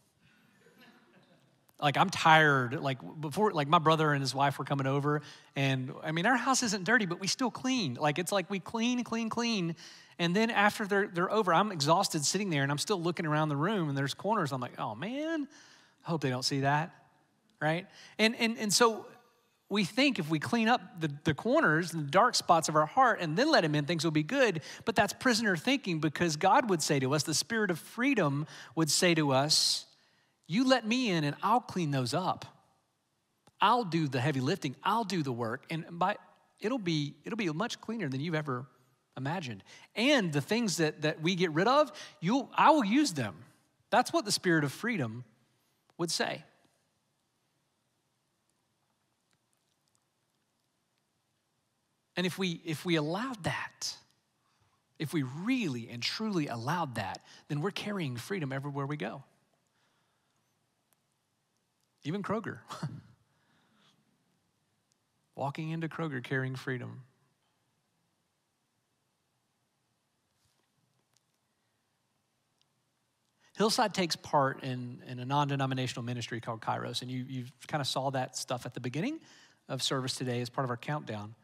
Like 1.80 1.98
I'm 1.98 2.08
tired. 2.08 2.80
Like 2.80 2.98
before, 3.20 3.52
like 3.52 3.68
my 3.68 3.78
brother 3.78 4.12
and 4.12 4.22
his 4.22 4.34
wife 4.34 4.58
were 4.58 4.64
coming 4.64 4.86
over, 4.86 5.20
and 5.54 5.92
I 6.02 6.12
mean 6.12 6.24
our 6.24 6.36
house 6.36 6.62
isn't 6.62 6.84
dirty, 6.84 7.04
but 7.04 7.20
we 7.20 7.26
still 7.26 7.50
clean. 7.50 7.94
Like 7.94 8.18
it's 8.18 8.32
like 8.32 8.48
we 8.48 8.60
clean, 8.60 9.04
clean, 9.04 9.28
clean, 9.28 9.76
and 10.18 10.34
then 10.34 10.50
after 10.50 10.86
they're 10.86 11.08
they're 11.08 11.30
over, 11.30 11.52
I'm 11.52 11.72
exhausted 11.72 12.24
sitting 12.24 12.48
there, 12.48 12.62
and 12.62 12.72
I'm 12.72 12.78
still 12.78 13.00
looking 13.00 13.26
around 13.26 13.50
the 13.50 13.56
room, 13.56 13.90
and 13.90 13.98
there's 13.98 14.14
corners. 14.14 14.52
I'm 14.52 14.60
like, 14.60 14.78
oh 14.80 14.94
man, 14.94 15.46
I 16.06 16.10
hope 16.10 16.22
they 16.22 16.30
don't 16.30 16.44
see 16.44 16.60
that, 16.60 16.94
right? 17.60 17.86
And 18.18 18.34
and 18.36 18.56
and 18.58 18.72
so 18.72 19.06
we 19.68 19.84
think 19.84 20.18
if 20.18 20.30
we 20.30 20.38
clean 20.38 20.68
up 20.68 21.00
the, 21.00 21.10
the 21.24 21.34
corners 21.34 21.92
and 21.92 22.06
the 22.06 22.10
dark 22.10 22.36
spots 22.36 22.68
of 22.68 22.76
our 22.76 22.86
heart 22.86 23.18
and 23.20 23.36
then 23.36 23.50
let 23.50 23.64
him 23.64 23.74
in, 23.74 23.84
things 23.84 24.04
will 24.04 24.12
be 24.12 24.22
good. 24.22 24.62
But 24.84 24.94
that's 24.94 25.12
prisoner 25.12 25.56
thinking 25.56 25.98
because 25.98 26.36
God 26.36 26.70
would 26.70 26.82
say 26.82 27.00
to 27.00 27.14
us, 27.14 27.24
the 27.24 27.34
spirit 27.34 27.70
of 27.70 27.78
freedom 27.80 28.46
would 28.76 28.90
say 28.90 29.14
to 29.14 29.32
us, 29.32 29.85
You 30.46 30.64
let 30.64 30.86
me 30.86 31.10
in 31.10 31.24
and 31.24 31.36
I'll 31.42 31.60
clean 31.60 31.90
those 31.90 32.14
up. 32.14 32.44
I'll 33.60 33.84
do 33.84 34.06
the 34.06 34.20
heavy 34.20 34.40
lifting, 34.40 34.76
I'll 34.82 35.04
do 35.04 35.22
the 35.22 35.32
work. 35.32 35.64
And 35.70 35.86
by 35.90 36.16
it'll 36.60 36.78
be 36.78 37.14
it'll 37.24 37.36
be 37.36 37.48
much 37.50 37.80
cleaner 37.80 38.08
than 38.08 38.20
you've 38.20 38.34
ever 38.34 38.66
imagined. 39.16 39.64
And 39.94 40.32
the 40.32 40.40
things 40.40 40.76
that, 40.76 41.02
that 41.02 41.22
we 41.22 41.34
get 41.34 41.52
rid 41.52 41.68
of, 41.68 41.90
you'll 42.20 42.50
I 42.54 42.70
will 42.70 42.84
use 42.84 43.12
them. 43.12 43.34
That's 43.90 44.12
what 44.12 44.24
the 44.24 44.32
spirit 44.32 44.64
of 44.64 44.72
freedom 44.72 45.24
would 45.98 46.10
say. 46.10 46.44
And 52.16 52.26
if 52.26 52.38
we 52.38 52.60
if 52.64 52.84
we 52.84 52.96
allowed 52.96 53.44
that, 53.44 53.94
if 54.98 55.12
we 55.12 55.22
really 55.22 55.88
and 55.90 56.02
truly 56.02 56.46
allowed 56.46 56.94
that, 56.96 57.22
then 57.48 57.60
we're 57.60 57.70
carrying 57.70 58.16
freedom 58.16 58.52
everywhere 58.52 58.86
we 58.86 58.96
go. 58.96 59.22
Even 62.06 62.22
Kroger. 62.22 62.58
Walking 65.34 65.70
into 65.70 65.88
Kroger 65.88 66.22
carrying 66.22 66.54
freedom. 66.54 67.02
Hillside 73.56 73.92
takes 73.92 74.14
part 74.14 74.62
in, 74.62 75.02
in 75.08 75.18
a 75.18 75.24
non 75.24 75.48
denominational 75.48 76.04
ministry 76.04 76.40
called 76.40 76.60
Kairos, 76.60 77.02
and 77.02 77.10
you, 77.10 77.24
you 77.28 77.44
kind 77.66 77.80
of 77.80 77.88
saw 77.88 78.10
that 78.10 78.36
stuff 78.36 78.66
at 78.66 78.74
the 78.74 78.80
beginning 78.80 79.18
of 79.68 79.82
service 79.82 80.14
today 80.14 80.40
as 80.40 80.48
part 80.48 80.64
of 80.64 80.70
our 80.70 80.76
countdown. 80.76 81.34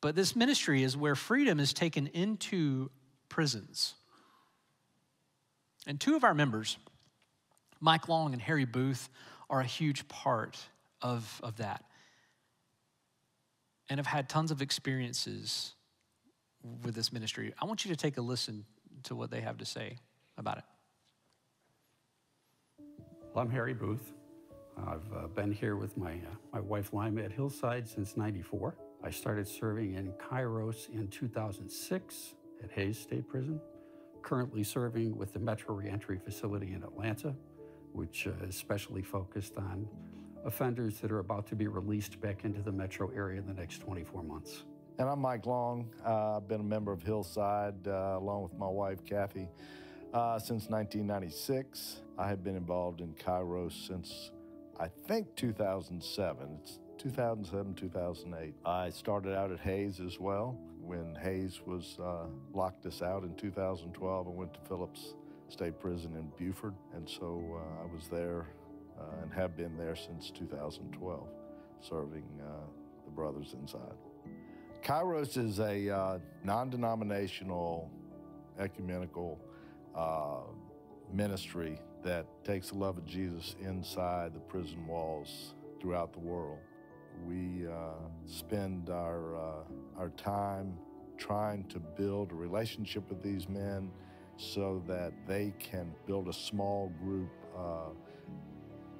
But 0.00 0.14
this 0.14 0.34
ministry 0.34 0.82
is 0.82 0.96
where 0.96 1.14
freedom 1.14 1.60
is 1.60 1.74
taken 1.74 2.06
into 2.06 2.90
prisons. 3.28 3.94
And 5.86 6.00
two 6.00 6.16
of 6.16 6.24
our 6.24 6.34
members, 6.34 6.78
Mike 7.80 8.08
Long 8.08 8.32
and 8.32 8.40
Harry 8.40 8.64
Booth, 8.64 9.10
are 9.50 9.60
a 9.60 9.64
huge 9.64 10.06
part 10.08 10.58
of, 11.02 11.40
of 11.42 11.56
that 11.56 11.84
and 13.88 13.98
have 13.98 14.06
had 14.06 14.28
tons 14.28 14.50
of 14.50 14.60
experiences 14.60 15.74
with 16.82 16.94
this 16.94 17.12
ministry. 17.12 17.54
I 17.60 17.64
want 17.64 17.84
you 17.84 17.90
to 17.90 17.96
take 17.96 18.16
a 18.18 18.20
listen 18.20 18.64
to 19.04 19.14
what 19.14 19.30
they 19.30 19.40
have 19.40 19.58
to 19.58 19.64
say 19.64 19.96
about 20.36 20.58
it. 20.58 20.64
Well, 23.34 23.44
I'm 23.44 23.50
Harry 23.50 23.74
Booth. 23.74 24.12
I've 24.86 25.12
uh, 25.12 25.26
been 25.28 25.52
here 25.52 25.76
with 25.76 25.96
my, 25.96 26.12
uh, 26.12 26.34
my 26.52 26.60
wife 26.60 26.92
Lima 26.92 27.22
at 27.22 27.32
Hillside 27.32 27.88
since 27.88 28.16
94. 28.16 28.76
I 29.02 29.10
started 29.10 29.46
serving 29.46 29.94
in 29.94 30.12
Kairos 30.12 30.88
in 30.92 31.08
2006 31.08 32.34
at 32.62 32.70
Hays 32.70 32.98
State 32.98 33.28
Prison, 33.28 33.60
currently 34.22 34.62
serving 34.62 35.16
with 35.16 35.32
the 35.32 35.38
Metro 35.38 35.74
Reentry 35.74 36.18
Facility 36.18 36.72
in 36.72 36.82
Atlanta, 36.82 37.34
which 37.98 38.28
uh, 38.28 38.46
is 38.46 38.54
specially 38.54 39.02
focused 39.02 39.56
on 39.56 39.84
offenders 40.44 41.00
that 41.00 41.10
are 41.10 41.18
about 41.18 41.48
to 41.48 41.56
be 41.56 41.66
released 41.66 42.20
back 42.20 42.44
into 42.44 42.62
the 42.62 42.70
metro 42.70 43.10
area 43.10 43.40
in 43.40 43.46
the 43.46 43.52
next 43.52 43.78
24 43.78 44.22
months. 44.22 44.62
And 45.00 45.08
I'm 45.08 45.18
Mike 45.20 45.46
Long. 45.46 45.90
Uh, 46.06 46.36
I've 46.36 46.46
been 46.46 46.60
a 46.60 46.70
member 46.76 46.92
of 46.92 47.02
Hillside 47.02 47.88
uh, 47.88 48.16
along 48.16 48.44
with 48.44 48.54
my 48.54 48.68
wife, 48.68 49.04
Kathy, 49.04 49.48
uh, 50.14 50.38
since 50.38 50.68
1996. 50.68 51.96
I 52.16 52.28
have 52.28 52.44
been 52.44 52.56
involved 52.56 53.00
in 53.00 53.14
Kairos 53.14 53.88
since 53.88 54.30
I 54.78 54.86
think 54.86 55.34
2007. 55.34 56.58
It's 56.62 56.78
2007, 56.98 57.74
2008. 57.74 58.54
I 58.64 58.90
started 58.90 59.34
out 59.34 59.50
at 59.50 59.58
Hays 59.58 59.98
as 59.98 60.20
well. 60.20 60.56
When 60.80 61.16
Hays 61.16 61.62
was 61.66 61.98
uh, 62.00 62.26
locked 62.54 62.86
us 62.86 63.02
out 63.02 63.24
in 63.24 63.34
2012, 63.34 64.26
I 64.26 64.30
went 64.30 64.54
to 64.54 64.60
Phillips 64.68 65.14
State 65.48 65.80
Prison 65.80 66.14
in 66.14 66.30
Buford, 66.38 66.74
and 66.94 67.08
so 67.08 67.42
uh, 67.54 67.82
I 67.82 67.94
was 67.94 68.08
there 68.08 68.46
uh, 68.98 69.22
and 69.22 69.32
have 69.32 69.56
been 69.56 69.76
there 69.76 69.96
since 69.96 70.30
2012, 70.30 71.26
serving 71.80 72.24
uh, 72.40 72.50
the 73.04 73.10
brothers 73.10 73.54
inside. 73.60 73.96
Kairos 74.82 75.36
is 75.36 75.58
a 75.58 75.88
uh, 75.88 76.18
non-denominational, 76.44 77.90
ecumenical 78.58 79.40
uh, 79.96 80.40
ministry 81.12 81.80
that 82.04 82.26
takes 82.44 82.70
the 82.70 82.76
love 82.76 82.98
of 82.98 83.06
Jesus 83.06 83.56
inside 83.60 84.34
the 84.34 84.40
prison 84.40 84.86
walls 84.86 85.54
throughout 85.80 86.12
the 86.12 86.20
world. 86.20 86.58
We 87.26 87.66
uh, 87.66 87.94
spend 88.26 88.90
our, 88.90 89.64
our 89.96 90.10
time 90.16 90.78
trying 91.16 91.64
to 91.64 91.80
build 91.80 92.30
a 92.30 92.34
relationship 92.34 93.08
with 93.08 93.22
these 93.22 93.48
men 93.48 93.90
so 94.38 94.82
that 94.86 95.12
they 95.26 95.52
can 95.58 95.92
build 96.06 96.28
a 96.28 96.32
small 96.32 96.92
group 97.02 97.28
uh, 97.56 97.90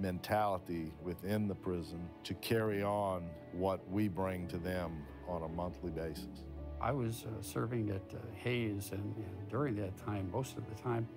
mentality 0.00 0.92
within 1.02 1.48
the 1.48 1.54
prison 1.54 2.08
to 2.24 2.34
carry 2.34 2.82
on 2.82 3.24
what 3.52 3.80
we 3.90 4.08
bring 4.08 4.46
to 4.48 4.58
them 4.58 5.04
on 5.28 5.44
a 5.44 5.48
monthly 5.48 5.90
basis. 5.90 6.44
I 6.80 6.92
was 6.92 7.24
uh, 7.24 7.42
serving 7.42 7.90
at 7.90 8.14
uh, 8.14 8.20
Hays, 8.36 8.90
and, 8.92 9.14
and, 9.16 9.48
during 9.48 9.74
that 9.76 9.96
time, 9.96 10.30
most 10.30 10.56
of 10.56 10.68
the 10.68 10.80
time, 10.80 11.08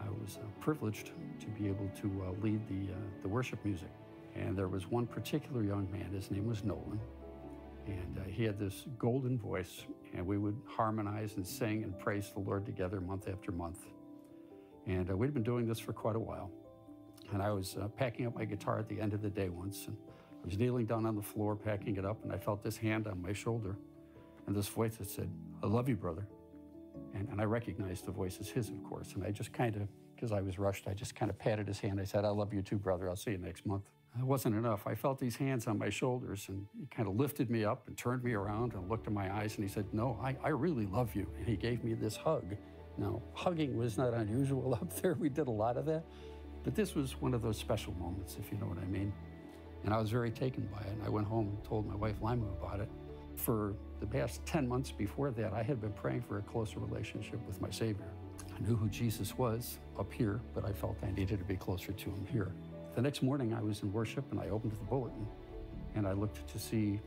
I 0.00 0.08
was 0.08 0.38
uh, 0.38 0.46
privileged 0.60 1.12
to 1.40 1.46
be 1.46 1.68
able 1.68 1.88
to 2.00 2.24
uh, 2.26 2.42
lead 2.42 2.66
the, 2.68 2.92
uh, 2.92 2.96
the 3.22 3.28
worship 3.28 3.64
music. 3.64 3.90
And 4.34 4.56
there 4.56 4.68
was 4.68 4.90
one 4.90 5.06
particular 5.06 5.62
young 5.62 5.88
man, 5.92 6.10
his 6.12 6.30
name 6.30 6.48
was 6.48 6.64
Nolan, 6.64 7.00
and 7.88 8.18
uh, 8.18 8.28
he 8.28 8.44
had 8.44 8.58
this 8.58 8.84
golden 8.98 9.38
voice, 9.38 9.84
and 10.14 10.26
we 10.26 10.38
would 10.38 10.60
harmonize 10.66 11.34
and 11.36 11.46
sing 11.46 11.82
and 11.82 11.98
praise 11.98 12.30
the 12.30 12.40
Lord 12.40 12.64
together 12.66 13.00
month 13.00 13.28
after 13.28 13.50
month. 13.50 13.80
And 14.86 15.08
we'd 15.10 15.34
been 15.34 15.42
doing 15.42 15.66
this 15.66 15.78
for 15.78 15.92
quite 15.92 16.16
a 16.16 16.20
while. 16.20 16.50
And 17.32 17.42
I 17.42 17.50
was 17.50 17.76
packing 17.96 18.26
up 18.26 18.34
my 18.34 18.44
guitar 18.44 18.78
at 18.78 18.88
the 18.88 19.00
end 19.00 19.12
of 19.12 19.22
the 19.22 19.30
day 19.30 19.48
once, 19.48 19.86
and 19.86 19.96
I 20.42 20.46
was 20.46 20.56
kneeling 20.56 20.86
down 20.86 21.04
on 21.04 21.16
the 21.16 21.22
floor, 21.22 21.56
packing 21.56 21.96
it 21.96 22.04
up, 22.04 22.22
and 22.24 22.32
I 22.32 22.38
felt 22.38 22.62
this 22.62 22.76
hand 22.76 23.06
on 23.06 23.20
my 23.20 23.32
shoulder 23.32 23.76
and 24.46 24.56
this 24.56 24.68
voice 24.68 24.96
that 24.96 25.10
said, 25.10 25.30
I 25.62 25.66
love 25.66 25.88
you, 25.88 25.96
brother. 25.96 26.26
And, 27.14 27.28
and 27.28 27.40
I 27.40 27.44
recognized 27.44 28.06
the 28.06 28.12
voice 28.12 28.38
as 28.40 28.48
his, 28.48 28.70
of 28.70 28.82
course. 28.84 29.12
And 29.14 29.24
I 29.24 29.30
just 29.30 29.52
kind 29.52 29.76
of, 29.76 29.88
because 30.14 30.32
I 30.32 30.40
was 30.40 30.58
rushed, 30.58 30.88
I 30.88 30.94
just 30.94 31.14
kind 31.14 31.30
of 31.30 31.38
patted 31.38 31.68
his 31.68 31.78
hand. 31.78 32.00
I 32.00 32.04
said, 32.04 32.24
I 32.24 32.30
love 32.30 32.54
you 32.54 32.62
too, 32.62 32.78
brother. 32.78 33.08
I'll 33.08 33.16
see 33.16 33.32
you 33.32 33.38
next 33.38 33.66
month. 33.66 33.84
It 34.18 34.24
wasn't 34.24 34.56
enough. 34.56 34.86
I 34.86 34.94
felt 34.94 35.20
these 35.20 35.36
hands 35.36 35.66
on 35.66 35.78
my 35.78 35.90
shoulders, 35.90 36.46
and 36.48 36.66
he 36.78 36.86
kind 36.86 37.08
of 37.08 37.14
lifted 37.16 37.50
me 37.50 37.64
up 37.64 37.86
and 37.86 37.96
turned 37.96 38.24
me 38.24 38.32
around 38.32 38.74
and 38.74 38.88
looked 38.88 39.06
in 39.06 39.14
my 39.14 39.32
eyes, 39.32 39.54
and 39.54 39.64
he 39.64 39.72
said, 39.72 39.86
No, 39.92 40.18
I, 40.22 40.36
I 40.42 40.48
really 40.48 40.86
love 40.86 41.14
you. 41.14 41.26
And 41.38 41.46
he 41.46 41.56
gave 41.56 41.84
me 41.84 41.94
this 41.94 42.16
hug. 42.16 42.56
Now, 42.96 43.22
hugging 43.32 43.76
was 43.76 43.96
not 43.96 44.14
unusual 44.14 44.74
up 44.80 45.00
there. 45.00 45.14
We 45.14 45.28
did 45.28 45.46
a 45.46 45.52
lot 45.52 45.76
of 45.76 45.86
that. 45.86 46.04
But 46.64 46.74
this 46.74 46.94
was 46.94 47.20
one 47.20 47.32
of 47.32 47.42
those 47.42 47.56
special 47.56 47.94
moments, 47.94 48.36
if 48.40 48.50
you 48.50 48.58
know 48.58 48.66
what 48.66 48.78
I 48.78 48.86
mean. 48.86 49.12
And 49.84 49.94
I 49.94 50.00
was 50.00 50.10
very 50.10 50.30
taken 50.30 50.66
by 50.66 50.80
it. 50.80 50.92
And 50.92 51.02
I 51.04 51.08
went 51.08 51.26
home 51.26 51.48
and 51.48 51.64
told 51.64 51.86
my 51.86 51.94
wife 51.94 52.16
Lima 52.20 52.46
about 52.60 52.80
it. 52.80 52.90
For 53.36 53.74
the 54.00 54.06
past 54.06 54.44
10 54.46 54.66
months 54.66 54.90
before 54.90 55.30
that, 55.30 55.52
I 55.52 55.62
had 55.62 55.80
been 55.80 55.92
praying 55.92 56.22
for 56.22 56.38
a 56.38 56.42
closer 56.42 56.80
relationship 56.80 57.38
with 57.46 57.60
my 57.60 57.70
Savior. 57.70 58.10
I 58.56 58.60
knew 58.66 58.74
who 58.74 58.88
Jesus 58.88 59.38
was 59.38 59.78
up 59.98 60.12
here, 60.12 60.40
but 60.54 60.64
I 60.64 60.72
felt 60.72 60.96
I 61.04 61.12
needed 61.12 61.38
to 61.38 61.44
be 61.44 61.56
closer 61.56 61.92
to 61.92 62.10
him 62.10 62.26
here. 62.30 62.52
The 62.98 63.02
next 63.02 63.22
morning, 63.22 63.54
I 63.54 63.62
was 63.62 63.82
in 63.84 63.92
worship 63.92 64.24
and 64.32 64.40
I 64.40 64.48
opened 64.48 64.72
the 64.72 64.84
bulletin 64.86 65.24
and 65.94 66.04
I 66.04 66.14
looked 66.14 66.48
to 66.48 66.58
see 66.58 66.98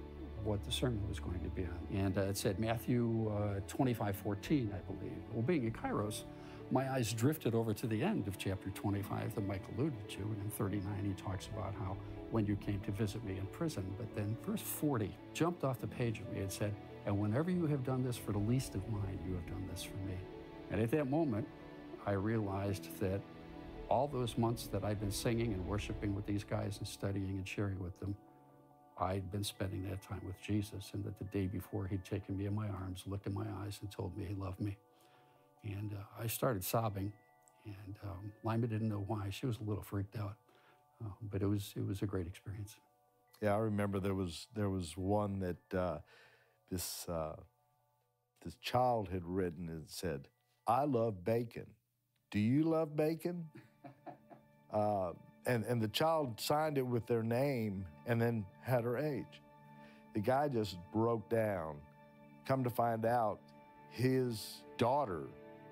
what 0.45 0.63
the 0.63 0.71
sermon 0.71 1.05
was 1.09 1.19
going 1.19 1.41
to 1.41 1.49
be 1.49 1.63
on. 1.63 1.87
And 1.93 2.17
uh, 2.17 2.21
it 2.21 2.37
said 2.37 2.59
Matthew 2.59 3.29
uh, 3.29 3.59
25, 3.67 4.15
14, 4.15 4.73
I 4.73 4.93
believe. 4.93 5.11
Well, 5.33 5.41
being 5.41 5.65
in 5.65 5.73
Kairos, 5.73 6.23
my 6.71 6.89
eyes 6.89 7.11
drifted 7.11 7.53
over 7.53 7.73
to 7.73 7.87
the 7.87 8.01
end 8.01 8.29
of 8.29 8.37
chapter 8.37 8.69
25 8.69 9.35
that 9.35 9.45
Mike 9.45 9.63
alluded 9.75 10.07
to. 10.11 10.19
And 10.19 10.37
in 10.41 10.49
39, 10.51 11.13
he 11.13 11.21
talks 11.21 11.47
about 11.47 11.73
how 11.73 11.97
when 12.29 12.45
you 12.45 12.55
came 12.55 12.79
to 12.85 12.91
visit 12.91 13.21
me 13.25 13.37
in 13.37 13.45
prison. 13.47 13.83
But 13.97 14.15
then 14.15 14.37
verse 14.45 14.61
40 14.61 15.13
jumped 15.33 15.65
off 15.65 15.81
the 15.81 15.87
page 15.87 16.21
of 16.21 16.31
me 16.31 16.39
and 16.39 16.49
said, 16.49 16.73
And 17.05 17.19
whenever 17.19 17.51
you 17.51 17.65
have 17.65 17.83
done 17.83 18.01
this 18.01 18.15
for 18.15 18.31
the 18.31 18.37
least 18.39 18.75
of 18.75 18.87
mine, 18.87 19.19
you 19.27 19.33
have 19.33 19.45
done 19.45 19.67
this 19.69 19.83
for 19.83 19.97
me. 20.07 20.15
And 20.71 20.79
at 20.79 20.89
that 20.91 21.09
moment, 21.09 21.45
I 22.05 22.13
realized 22.13 22.97
that 23.01 23.19
all 23.91 24.07
those 24.07 24.37
months 24.37 24.67
that 24.67 24.85
I'd 24.85 25.01
been 25.01 25.11
singing 25.11 25.51
and 25.51 25.67
worshiping 25.67 26.15
with 26.15 26.25
these 26.25 26.45
guys 26.45 26.77
and 26.77 26.87
studying 26.87 27.31
and 27.31 27.45
sharing 27.45 27.77
with 27.83 27.99
them, 27.99 28.15
I'd 28.97 29.29
been 29.29 29.43
spending 29.43 29.83
that 29.89 30.01
time 30.01 30.21
with 30.25 30.41
Jesus. 30.41 30.91
And 30.93 31.03
that 31.03 31.19
the 31.19 31.25
day 31.25 31.47
before, 31.47 31.87
he'd 31.87 32.05
taken 32.05 32.37
me 32.37 32.45
in 32.45 32.55
my 32.55 32.69
arms, 32.69 33.03
looked 33.05 33.27
in 33.27 33.33
my 33.33 33.45
eyes, 33.61 33.79
and 33.81 33.91
told 33.91 34.17
me 34.17 34.23
he 34.25 34.33
loved 34.33 34.61
me. 34.61 34.77
And 35.63 35.93
uh, 35.93 36.23
I 36.23 36.27
started 36.27 36.63
sobbing. 36.63 37.11
And 37.65 37.95
um, 38.03 38.31
Lima 38.45 38.65
didn't 38.65 38.87
know 38.87 39.03
why. 39.07 39.29
She 39.29 39.45
was 39.45 39.57
a 39.57 39.63
little 39.63 39.83
freaked 39.83 40.15
out. 40.15 40.37
Uh, 41.03 41.09
but 41.29 41.41
it 41.41 41.47
was 41.47 41.73
it 41.75 41.85
was 41.85 42.01
a 42.01 42.05
great 42.05 42.27
experience. 42.27 42.77
Yeah, 43.41 43.55
I 43.55 43.57
remember 43.57 43.99
there 43.99 44.15
was 44.15 44.47
there 44.55 44.69
was 44.69 44.95
one 44.95 45.39
that 45.39 45.77
uh, 45.77 45.97
this 46.69 47.09
uh, 47.09 47.35
this 48.43 48.55
child 48.61 49.09
had 49.09 49.25
written 49.25 49.67
and 49.67 49.83
said, 49.87 50.27
"I 50.65 50.85
love 50.85 51.25
bacon. 51.25 51.67
Do 52.29 52.39
you 52.39 52.63
love 52.63 52.95
bacon?" 52.95 53.49
Uh, 54.73 55.11
and 55.45 55.65
and 55.65 55.81
the 55.81 55.87
child 55.87 56.39
signed 56.39 56.77
it 56.77 56.85
with 56.85 57.05
their 57.07 57.23
name 57.23 57.85
and 58.05 58.21
then 58.21 58.45
had 58.61 58.83
her 58.83 58.97
age. 58.97 59.41
The 60.13 60.19
guy 60.19 60.47
just 60.47 60.77
broke 60.93 61.27
down. 61.29 61.77
Come 62.45 62.63
to 62.63 62.69
find 62.69 63.05
out, 63.05 63.39
his 63.89 64.63
daughter, 64.77 65.23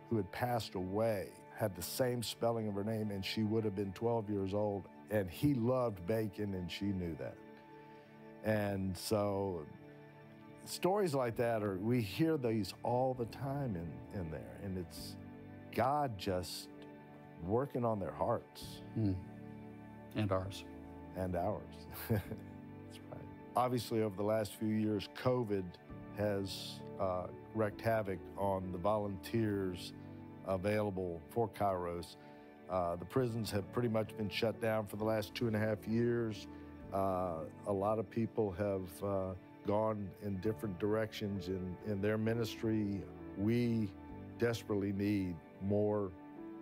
who 0.09 0.17
had 0.17 0.31
passed 0.31 0.75
away, 0.75 1.27
had 1.55 1.75
the 1.75 1.81
same 1.81 2.23
spelling 2.23 2.67
of 2.67 2.75
her 2.75 2.83
name, 2.83 3.11
and 3.11 3.25
she 3.25 3.43
would 3.43 3.65
have 3.65 3.75
been 3.75 3.91
12 3.93 4.29
years 4.29 4.53
old 4.53 4.85
and 5.11 5.29
he 5.29 5.53
loved 5.55 6.05
bacon, 6.05 6.53
and 6.53 6.71
she 6.71 6.85
knew 6.85 7.15
that. 7.19 7.35
And 8.43 8.95
so 8.95 9.65
stories 10.65 11.15
like 11.15 11.35
that 11.35 11.63
are 11.63 11.77
we 11.77 11.99
hear 11.99 12.37
these 12.37 12.73
all 12.83 13.15
the 13.15 13.25
time 13.25 13.75
in, 13.75 14.19
in 14.19 14.29
there 14.29 14.59
and 14.63 14.77
it's 14.77 15.15
god 15.75 16.15
just 16.15 16.67
working 17.45 17.85
on 17.85 17.99
their 17.99 18.11
hearts 18.11 18.81
mm. 18.97 19.15
and 20.15 20.31
ours 20.31 20.63
and 21.17 21.35
ours 21.35 21.87
that's 22.09 22.99
right 23.11 23.21
obviously 23.55 24.01
over 24.01 24.15
the 24.15 24.23
last 24.23 24.55
few 24.55 24.69
years 24.69 25.09
covid 25.21 25.63
has 26.17 26.79
uh, 26.99 27.27
wreaked 27.55 27.81
havoc 27.81 28.19
on 28.37 28.71
the 28.71 28.77
volunteers 28.77 29.93
available 30.47 31.21
for 31.29 31.47
kairos 31.47 32.15
uh, 32.69 32.95
the 32.97 33.05
prisons 33.05 33.49
have 33.49 33.71
pretty 33.73 33.89
much 33.89 34.15
been 34.17 34.29
shut 34.29 34.59
down 34.61 34.85
for 34.85 34.95
the 34.97 35.03
last 35.03 35.33
two 35.33 35.47
and 35.47 35.55
a 35.55 35.59
half 35.59 35.87
years. 35.87 36.47
Uh, 36.93 37.39
a 37.67 37.73
lot 37.73 37.97
of 37.97 38.09
people 38.09 38.51
have 38.51 39.03
uh, 39.03 39.33
gone 39.65 40.07
in 40.23 40.37
different 40.37 40.77
directions 40.79 41.47
in, 41.47 41.75
in 41.87 41.99
their 41.99 42.17
ministry. 42.17 43.01
We 43.37 43.89
desperately 44.37 44.93
need 44.93 45.35
more 45.63 46.11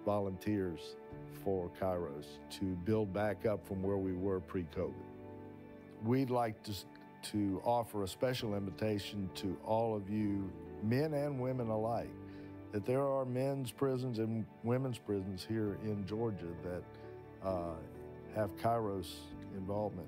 volunteers 0.08 0.96
for 1.44 1.70
Kairos 1.82 2.28
to 2.50 2.64
build 2.86 3.12
back 3.12 3.46
up 3.46 3.68
from 3.68 3.84
where 3.84 3.98
we 3.98 4.14
were 4.14 4.40
pre-COVID. 4.40 4.94
We'd 6.02 6.30
like 6.30 6.64
to, 6.64 6.74
to 7.34 7.62
offer 7.66 8.04
a 8.04 8.08
special 8.08 8.56
invitation 8.56 9.30
to 9.36 9.58
all 9.66 9.98
of 9.98 10.10
you, 10.10 10.50
men 10.82 11.14
and 11.14 11.38
women 11.42 11.68
alike, 11.68 12.10
that 12.72 12.86
there 12.86 13.06
are 13.06 13.26
men's 13.26 13.70
prisons 13.70 14.20
and 14.20 14.46
women's 14.64 14.98
prisons 14.98 15.46
here 15.46 15.78
in 15.84 16.08
Georgia 16.08 16.54
that 16.64 16.84
uh, 17.46 17.76
have 18.34 18.56
Kairos 18.56 19.10
involvement. 19.58 20.08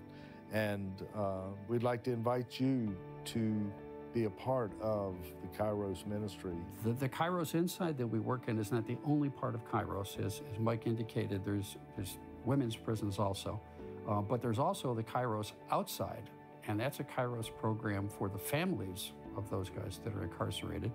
And 0.54 0.94
uh, 1.14 1.50
we'd 1.68 1.84
like 1.84 2.04
to 2.04 2.14
invite 2.14 2.58
you 2.58 2.96
to 3.26 3.70
be 4.14 4.26
a 4.26 4.30
part 4.30 4.72
of 4.82 5.16
the 5.42 5.58
Kairos 5.58 6.06
ministry? 6.06 6.56
The, 6.84 6.94
the 6.94 7.10
Kairos 7.10 7.56
inside 7.56 7.98
that 7.98 8.08
we 8.08 8.20
work 8.20 8.48
in 8.48 8.58
is 8.60 8.72
not 8.72 8.88
the 8.88 8.98
only 9.06 9.30
part 9.30 9.56
of 9.56 9.70
Kairos. 9.70 10.20
As, 10.24 10.42
as 10.52 10.60
Mike 10.60 10.88
indicated, 10.88 11.44
there's, 11.46 11.78
there's 11.96 12.18
women's 12.46 12.76
prisons 12.76 13.20
also. 13.20 13.60
Uh, 14.08 14.22
but 14.22 14.42
there's 14.42 14.60
also 14.60 14.94
the 14.96 15.04
Kairos 15.04 15.52
outside, 15.72 16.30
and 16.68 16.80
that's 16.80 17.00
a 17.00 17.04
Kairos 17.04 17.50
program 17.60 18.10
for 18.10 18.28
the 18.28 18.40
families 18.40 19.12
of 19.38 19.50
those 19.50 19.70
guys 19.70 20.00
that 20.04 20.14
are 20.16 20.24
incarcerated. 20.24 20.92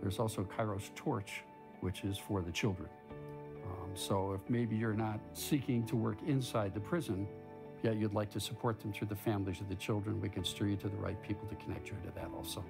There's 0.00 0.18
also 0.18 0.44
Kairos 0.44 0.94
Torch, 0.94 1.42
which 1.80 2.04
is 2.04 2.16
for 2.16 2.40
the 2.40 2.52
children. 2.52 2.88
Um, 3.64 3.90
so 3.94 4.32
if 4.32 4.40
maybe 4.48 4.76
you're 4.76 4.94
not 4.94 5.20
seeking 5.34 5.84
to 5.86 5.96
work 5.96 6.16
inside 6.26 6.72
the 6.72 6.80
prison, 6.80 7.26
yet 7.82 7.96
you'd 7.96 8.14
like 8.14 8.30
to 8.30 8.40
support 8.40 8.80
them 8.80 8.92
through 8.92 9.08
the 9.08 9.16
families 9.16 9.60
of 9.60 9.68
the 9.68 9.74
children, 9.74 10.20
we 10.20 10.28
can 10.28 10.44
steer 10.44 10.68
you 10.68 10.76
to 10.76 10.88
the 10.88 10.96
right 10.96 11.20
people 11.22 11.46
to 11.48 11.54
connect 11.56 11.88
you 11.88 11.96
to 12.04 12.14
that 12.14 12.30
also. 12.36 12.64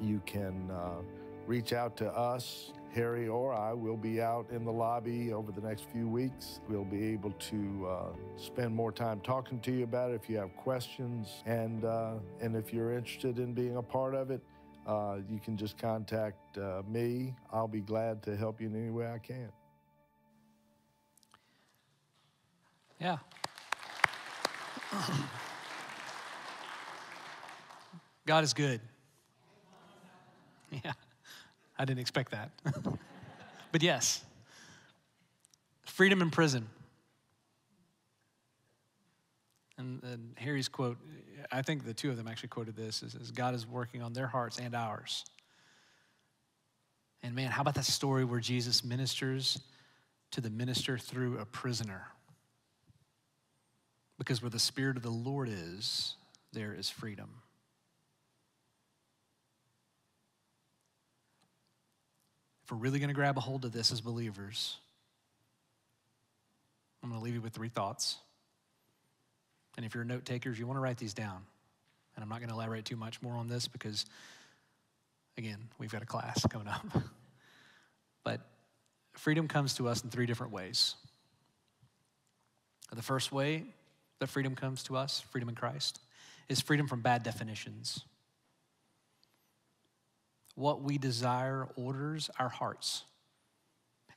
You 0.00 0.20
can 0.26 0.70
uh, 0.70 1.02
reach 1.46 1.72
out 1.72 1.96
to 1.98 2.08
us, 2.08 2.72
Harry 2.94 3.28
or 3.28 3.54
I. 3.54 3.72
will 3.72 3.96
be 3.96 4.20
out 4.20 4.46
in 4.50 4.64
the 4.64 4.72
lobby 4.72 5.32
over 5.32 5.52
the 5.52 5.60
next 5.60 5.86
few 5.92 6.08
weeks. 6.08 6.60
We'll 6.68 6.84
be 6.84 7.04
able 7.06 7.32
to 7.32 7.88
uh, 7.88 8.04
spend 8.36 8.74
more 8.74 8.92
time 8.92 9.20
talking 9.20 9.60
to 9.60 9.72
you 9.72 9.84
about 9.84 10.10
it 10.10 10.20
if 10.22 10.28
you 10.28 10.36
have 10.38 10.54
questions. 10.56 11.42
And, 11.46 11.84
uh, 11.84 12.14
and 12.40 12.56
if 12.56 12.72
you're 12.72 12.92
interested 12.92 13.38
in 13.38 13.54
being 13.54 13.76
a 13.76 13.82
part 13.82 14.14
of 14.14 14.30
it, 14.30 14.40
uh, 14.86 15.18
you 15.30 15.38
can 15.38 15.56
just 15.56 15.78
contact 15.78 16.58
uh, 16.58 16.82
me. 16.88 17.34
I'll 17.52 17.68
be 17.68 17.80
glad 17.80 18.22
to 18.24 18.36
help 18.36 18.60
you 18.60 18.66
in 18.66 18.76
any 18.76 18.90
way 18.90 19.06
I 19.06 19.18
can. 19.18 19.48
Yeah. 23.00 23.18
God 28.26 28.44
is 28.44 28.54
good. 28.54 28.80
Yeah. 30.70 30.92
I 31.78 31.84
didn't 31.84 32.00
expect 32.00 32.32
that. 32.32 32.50
but 33.72 33.82
yes, 33.82 34.24
freedom 35.84 36.22
in 36.22 36.30
prison. 36.30 36.68
And, 39.78 40.02
and, 40.04 40.34
Harry's 40.36 40.68
quote, 40.68 40.98
I 41.50 41.62
think 41.62 41.84
the 41.84 41.94
two 41.94 42.10
of 42.10 42.16
them 42.16 42.28
actually 42.28 42.50
quoted 42.50 42.76
this, 42.76 43.02
is, 43.02 43.14
is 43.14 43.30
God 43.30 43.54
is 43.54 43.66
working 43.66 44.02
on 44.02 44.12
their 44.12 44.26
hearts 44.26 44.58
and 44.58 44.74
ours. 44.74 45.24
And 47.22 47.34
man, 47.34 47.50
how 47.50 47.62
about 47.62 47.74
that 47.74 47.84
story 47.84 48.24
where 48.24 48.40
Jesus 48.40 48.84
ministers 48.84 49.60
to 50.32 50.40
the 50.40 50.50
minister 50.50 50.98
through 50.98 51.38
a 51.38 51.44
prisoner? 51.44 52.06
Because 54.22 54.40
where 54.40 54.50
the 54.50 54.60
Spirit 54.60 54.96
of 54.96 55.02
the 55.02 55.10
Lord 55.10 55.48
is, 55.48 56.14
there 56.52 56.72
is 56.72 56.88
freedom. 56.88 57.28
If 62.62 62.70
we're 62.70 62.76
really 62.76 63.00
going 63.00 63.08
to 63.08 63.14
grab 63.14 63.36
a 63.36 63.40
hold 63.40 63.64
of 63.64 63.72
this 63.72 63.90
as 63.90 64.00
believers, 64.00 64.76
I'm 67.02 67.08
going 67.08 67.20
to 67.20 67.24
leave 67.24 67.34
you 67.34 67.40
with 67.40 67.52
three 67.52 67.68
thoughts. 67.68 68.18
And 69.76 69.84
if 69.84 69.92
you're 69.92 70.04
note 70.04 70.24
takers, 70.24 70.56
you 70.56 70.68
want 70.68 70.76
to 70.76 70.82
write 70.82 70.98
these 70.98 71.14
down. 71.14 71.42
And 72.14 72.22
I'm 72.22 72.28
not 72.28 72.38
going 72.38 72.50
to 72.50 72.54
elaborate 72.54 72.84
too 72.84 72.94
much 72.94 73.20
more 73.22 73.34
on 73.34 73.48
this 73.48 73.66
because, 73.66 74.06
again, 75.36 75.58
we've 75.80 75.90
got 75.90 76.02
a 76.02 76.06
class 76.06 76.46
coming 76.48 76.68
up. 76.68 76.86
but 78.22 78.40
freedom 79.14 79.48
comes 79.48 79.74
to 79.78 79.88
us 79.88 80.04
in 80.04 80.10
three 80.10 80.26
different 80.26 80.52
ways. 80.52 80.94
The 82.92 83.02
first 83.02 83.32
way 83.32 83.64
that 84.22 84.28
freedom 84.28 84.54
comes 84.54 84.84
to 84.84 84.96
us, 84.96 85.20
freedom 85.32 85.48
in 85.48 85.56
Christ, 85.56 85.98
is 86.48 86.60
freedom 86.60 86.86
from 86.86 87.00
bad 87.00 87.24
definitions. 87.24 88.04
What 90.54 90.80
we 90.80 90.96
desire 90.96 91.66
orders 91.74 92.30
our 92.38 92.48
hearts. 92.48 93.02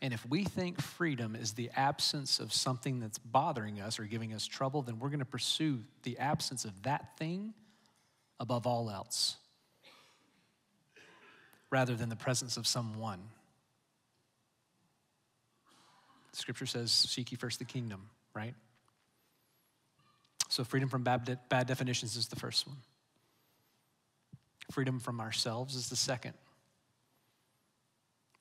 And 0.03 0.13
if 0.13 0.23
we 0.29 0.43
think 0.43 0.79
freedom 0.79 1.35
is 1.35 1.53
the 1.53 1.71
absence 1.75 2.39
of 2.39 2.53
something 2.53 2.99
that's 2.99 3.17
bothering 3.17 3.81
us 3.81 3.97
or 3.99 4.03
giving 4.03 4.31
us 4.31 4.45
trouble, 4.45 4.83
then 4.83 4.99
we're 4.99 5.09
going 5.09 5.19
to 5.19 5.25
pursue 5.25 5.79
the 6.03 6.19
absence 6.19 6.65
of 6.65 6.83
that 6.83 7.17
thing 7.17 7.55
above 8.39 8.67
all 8.67 8.91
else 8.91 9.37
rather 11.71 11.95
than 11.95 12.09
the 12.09 12.15
presence 12.15 12.57
of 12.57 12.67
someone. 12.67 13.23
Scripture 16.33 16.67
says, 16.67 16.91
Seek 16.91 17.31
ye 17.31 17.37
first 17.37 17.57
the 17.57 17.65
kingdom, 17.65 18.09
right? 18.35 18.53
So, 20.55 20.63
freedom 20.63 20.87
from 20.87 21.03
bad, 21.03 21.25
de- 21.25 21.39
bad 21.49 21.67
definitions 21.67 22.15
is 22.15 22.29
the 22.29 22.37
first 22.37 22.65
one. 22.65 22.77
Freedom 24.71 25.01
from 25.01 25.19
ourselves 25.19 25.75
is 25.75 25.89
the 25.89 25.97
second. 25.97 26.33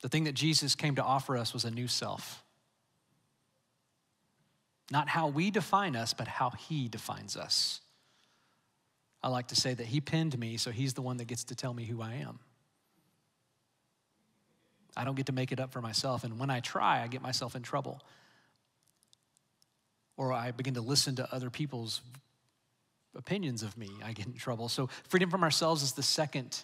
The 0.00 0.08
thing 0.08 0.22
that 0.22 0.34
Jesus 0.34 0.76
came 0.76 0.94
to 0.94 1.02
offer 1.02 1.36
us 1.36 1.52
was 1.52 1.64
a 1.64 1.72
new 1.72 1.88
self. 1.88 2.44
Not 4.92 5.08
how 5.08 5.26
we 5.26 5.50
define 5.50 5.96
us, 5.96 6.14
but 6.14 6.28
how 6.28 6.50
he 6.50 6.86
defines 6.86 7.36
us. 7.36 7.80
I 9.20 9.26
like 9.26 9.48
to 9.48 9.56
say 9.56 9.74
that 9.74 9.86
he 9.86 10.00
pinned 10.00 10.38
me, 10.38 10.56
so 10.56 10.70
he's 10.70 10.94
the 10.94 11.02
one 11.02 11.16
that 11.16 11.24
gets 11.24 11.42
to 11.42 11.56
tell 11.56 11.74
me 11.74 11.84
who 11.84 12.00
I 12.00 12.12
am. 12.14 12.38
I 14.96 15.02
don't 15.02 15.16
get 15.16 15.26
to 15.26 15.32
make 15.32 15.50
it 15.50 15.58
up 15.58 15.72
for 15.72 15.82
myself, 15.82 16.22
and 16.22 16.38
when 16.38 16.48
I 16.48 16.60
try, 16.60 17.02
I 17.02 17.08
get 17.08 17.22
myself 17.22 17.56
in 17.56 17.62
trouble. 17.62 18.00
Or 20.16 20.32
I 20.32 20.50
begin 20.52 20.74
to 20.74 20.80
listen 20.80 21.16
to 21.16 21.34
other 21.34 21.50
people's 21.50 22.00
opinions 23.16 23.62
of 23.62 23.76
me, 23.76 23.90
I 24.04 24.12
get 24.12 24.26
in 24.26 24.34
trouble. 24.34 24.68
So, 24.68 24.88
freedom 25.08 25.30
from 25.30 25.42
ourselves 25.42 25.82
is 25.82 25.92
the 25.92 26.02
second 26.02 26.62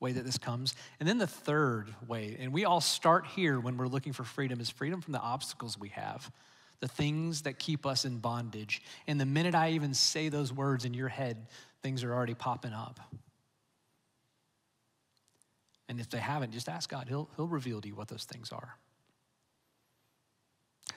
way 0.00 0.12
that 0.12 0.24
this 0.24 0.38
comes. 0.38 0.74
And 0.98 1.08
then 1.08 1.18
the 1.18 1.26
third 1.26 1.94
way, 2.08 2.36
and 2.40 2.52
we 2.52 2.64
all 2.64 2.80
start 2.80 3.26
here 3.26 3.60
when 3.60 3.76
we're 3.76 3.86
looking 3.86 4.12
for 4.12 4.24
freedom, 4.24 4.60
is 4.60 4.70
freedom 4.70 5.00
from 5.00 5.12
the 5.12 5.20
obstacles 5.20 5.78
we 5.78 5.90
have, 5.90 6.30
the 6.80 6.88
things 6.88 7.42
that 7.42 7.58
keep 7.58 7.84
us 7.84 8.04
in 8.04 8.18
bondage. 8.18 8.82
And 9.06 9.20
the 9.20 9.26
minute 9.26 9.54
I 9.54 9.72
even 9.72 9.92
say 9.92 10.30
those 10.30 10.52
words 10.52 10.84
in 10.84 10.94
your 10.94 11.08
head, 11.08 11.46
things 11.82 12.02
are 12.02 12.12
already 12.12 12.34
popping 12.34 12.72
up. 12.72 12.98
And 15.88 16.00
if 16.00 16.08
they 16.08 16.18
haven't, 16.18 16.52
just 16.52 16.68
ask 16.68 16.88
God. 16.88 17.08
He'll, 17.08 17.28
he'll 17.36 17.48
reveal 17.48 17.80
to 17.80 17.88
you 17.88 17.94
what 17.94 18.08
those 18.08 18.24
things 18.24 18.52
are. 18.52 18.76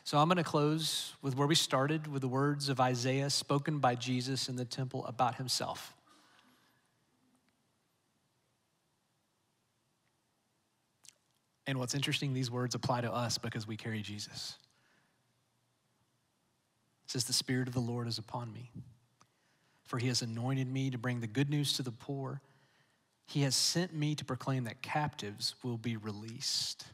So 0.04 0.18
I'm 0.18 0.28
going 0.28 0.38
to 0.38 0.44
close 0.44 1.14
with 1.22 1.38
where 1.38 1.48
we 1.48 1.56
started 1.56 2.08
with 2.08 2.22
the 2.22 2.28
words 2.28 2.70
of 2.70 2.80
Isaiah 2.80 3.30
spoken 3.30 3.80
by 3.80 3.96
Jesus 3.96 4.50
in 4.50 4.56
the 4.56 4.66
temple 4.66 5.06
about 5.06 5.36
himself. 5.36 5.96
And 11.66 11.80
what's 11.80 11.96
interesting, 11.96 12.34
these 12.34 12.52
words 12.52 12.76
apply 12.76 13.02
to 13.02 13.12
us 13.12 13.38
because 13.38 13.66
we 13.68 13.78
carry 13.78 14.02
Jesus. 14.02 14.56
It 17.06 17.12
says, 17.12 17.24
The 17.24 17.34
Spirit 17.34 17.68
of 17.68 17.74
the 17.74 17.80
Lord 17.80 18.08
is 18.08 18.18
upon 18.18 18.52
me, 18.52 18.72
for 19.84 19.98
he 19.98 20.08
has 20.08 20.22
anointed 20.22 20.68
me 20.68 20.90
to 20.90 20.98
bring 20.98 21.22
the 21.22 21.28
good 21.28 21.50
news 21.50 21.74
to 21.74 21.84
the 21.84 21.92
poor. 21.92 22.42
He 23.26 23.44
has 23.44 23.56
sent 23.56 23.94
me 23.94 24.16
to 24.16 24.26
proclaim 24.26 24.66
that 24.66 24.82
captives 24.82 25.56
will 25.64 25.78
be 25.78 25.96
released, 25.96 26.86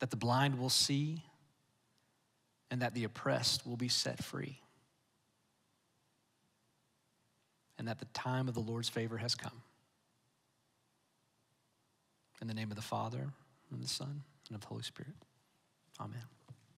that 0.00 0.10
the 0.10 0.16
blind 0.16 0.58
will 0.58 0.70
see, 0.70 1.22
and 2.70 2.82
that 2.82 2.94
the 2.94 3.04
oppressed 3.04 3.66
will 3.66 3.76
be 3.76 3.88
set 3.88 4.22
free, 4.22 4.60
and 7.78 7.88
that 7.88 7.98
the 7.98 8.06
time 8.06 8.48
of 8.48 8.54
the 8.54 8.60
Lord's 8.60 8.88
favor 8.88 9.18
has 9.18 9.34
come. 9.34 9.62
In 12.40 12.48
the 12.48 12.54
name 12.54 12.70
of 12.70 12.76
the 12.76 12.82
Father, 12.82 13.28
and 13.70 13.82
the 13.82 13.88
Son, 13.88 14.22
and 14.48 14.54
of 14.54 14.60
the 14.60 14.66
Holy 14.66 14.82
Spirit. 14.82 15.14
Amen. 16.00 16.33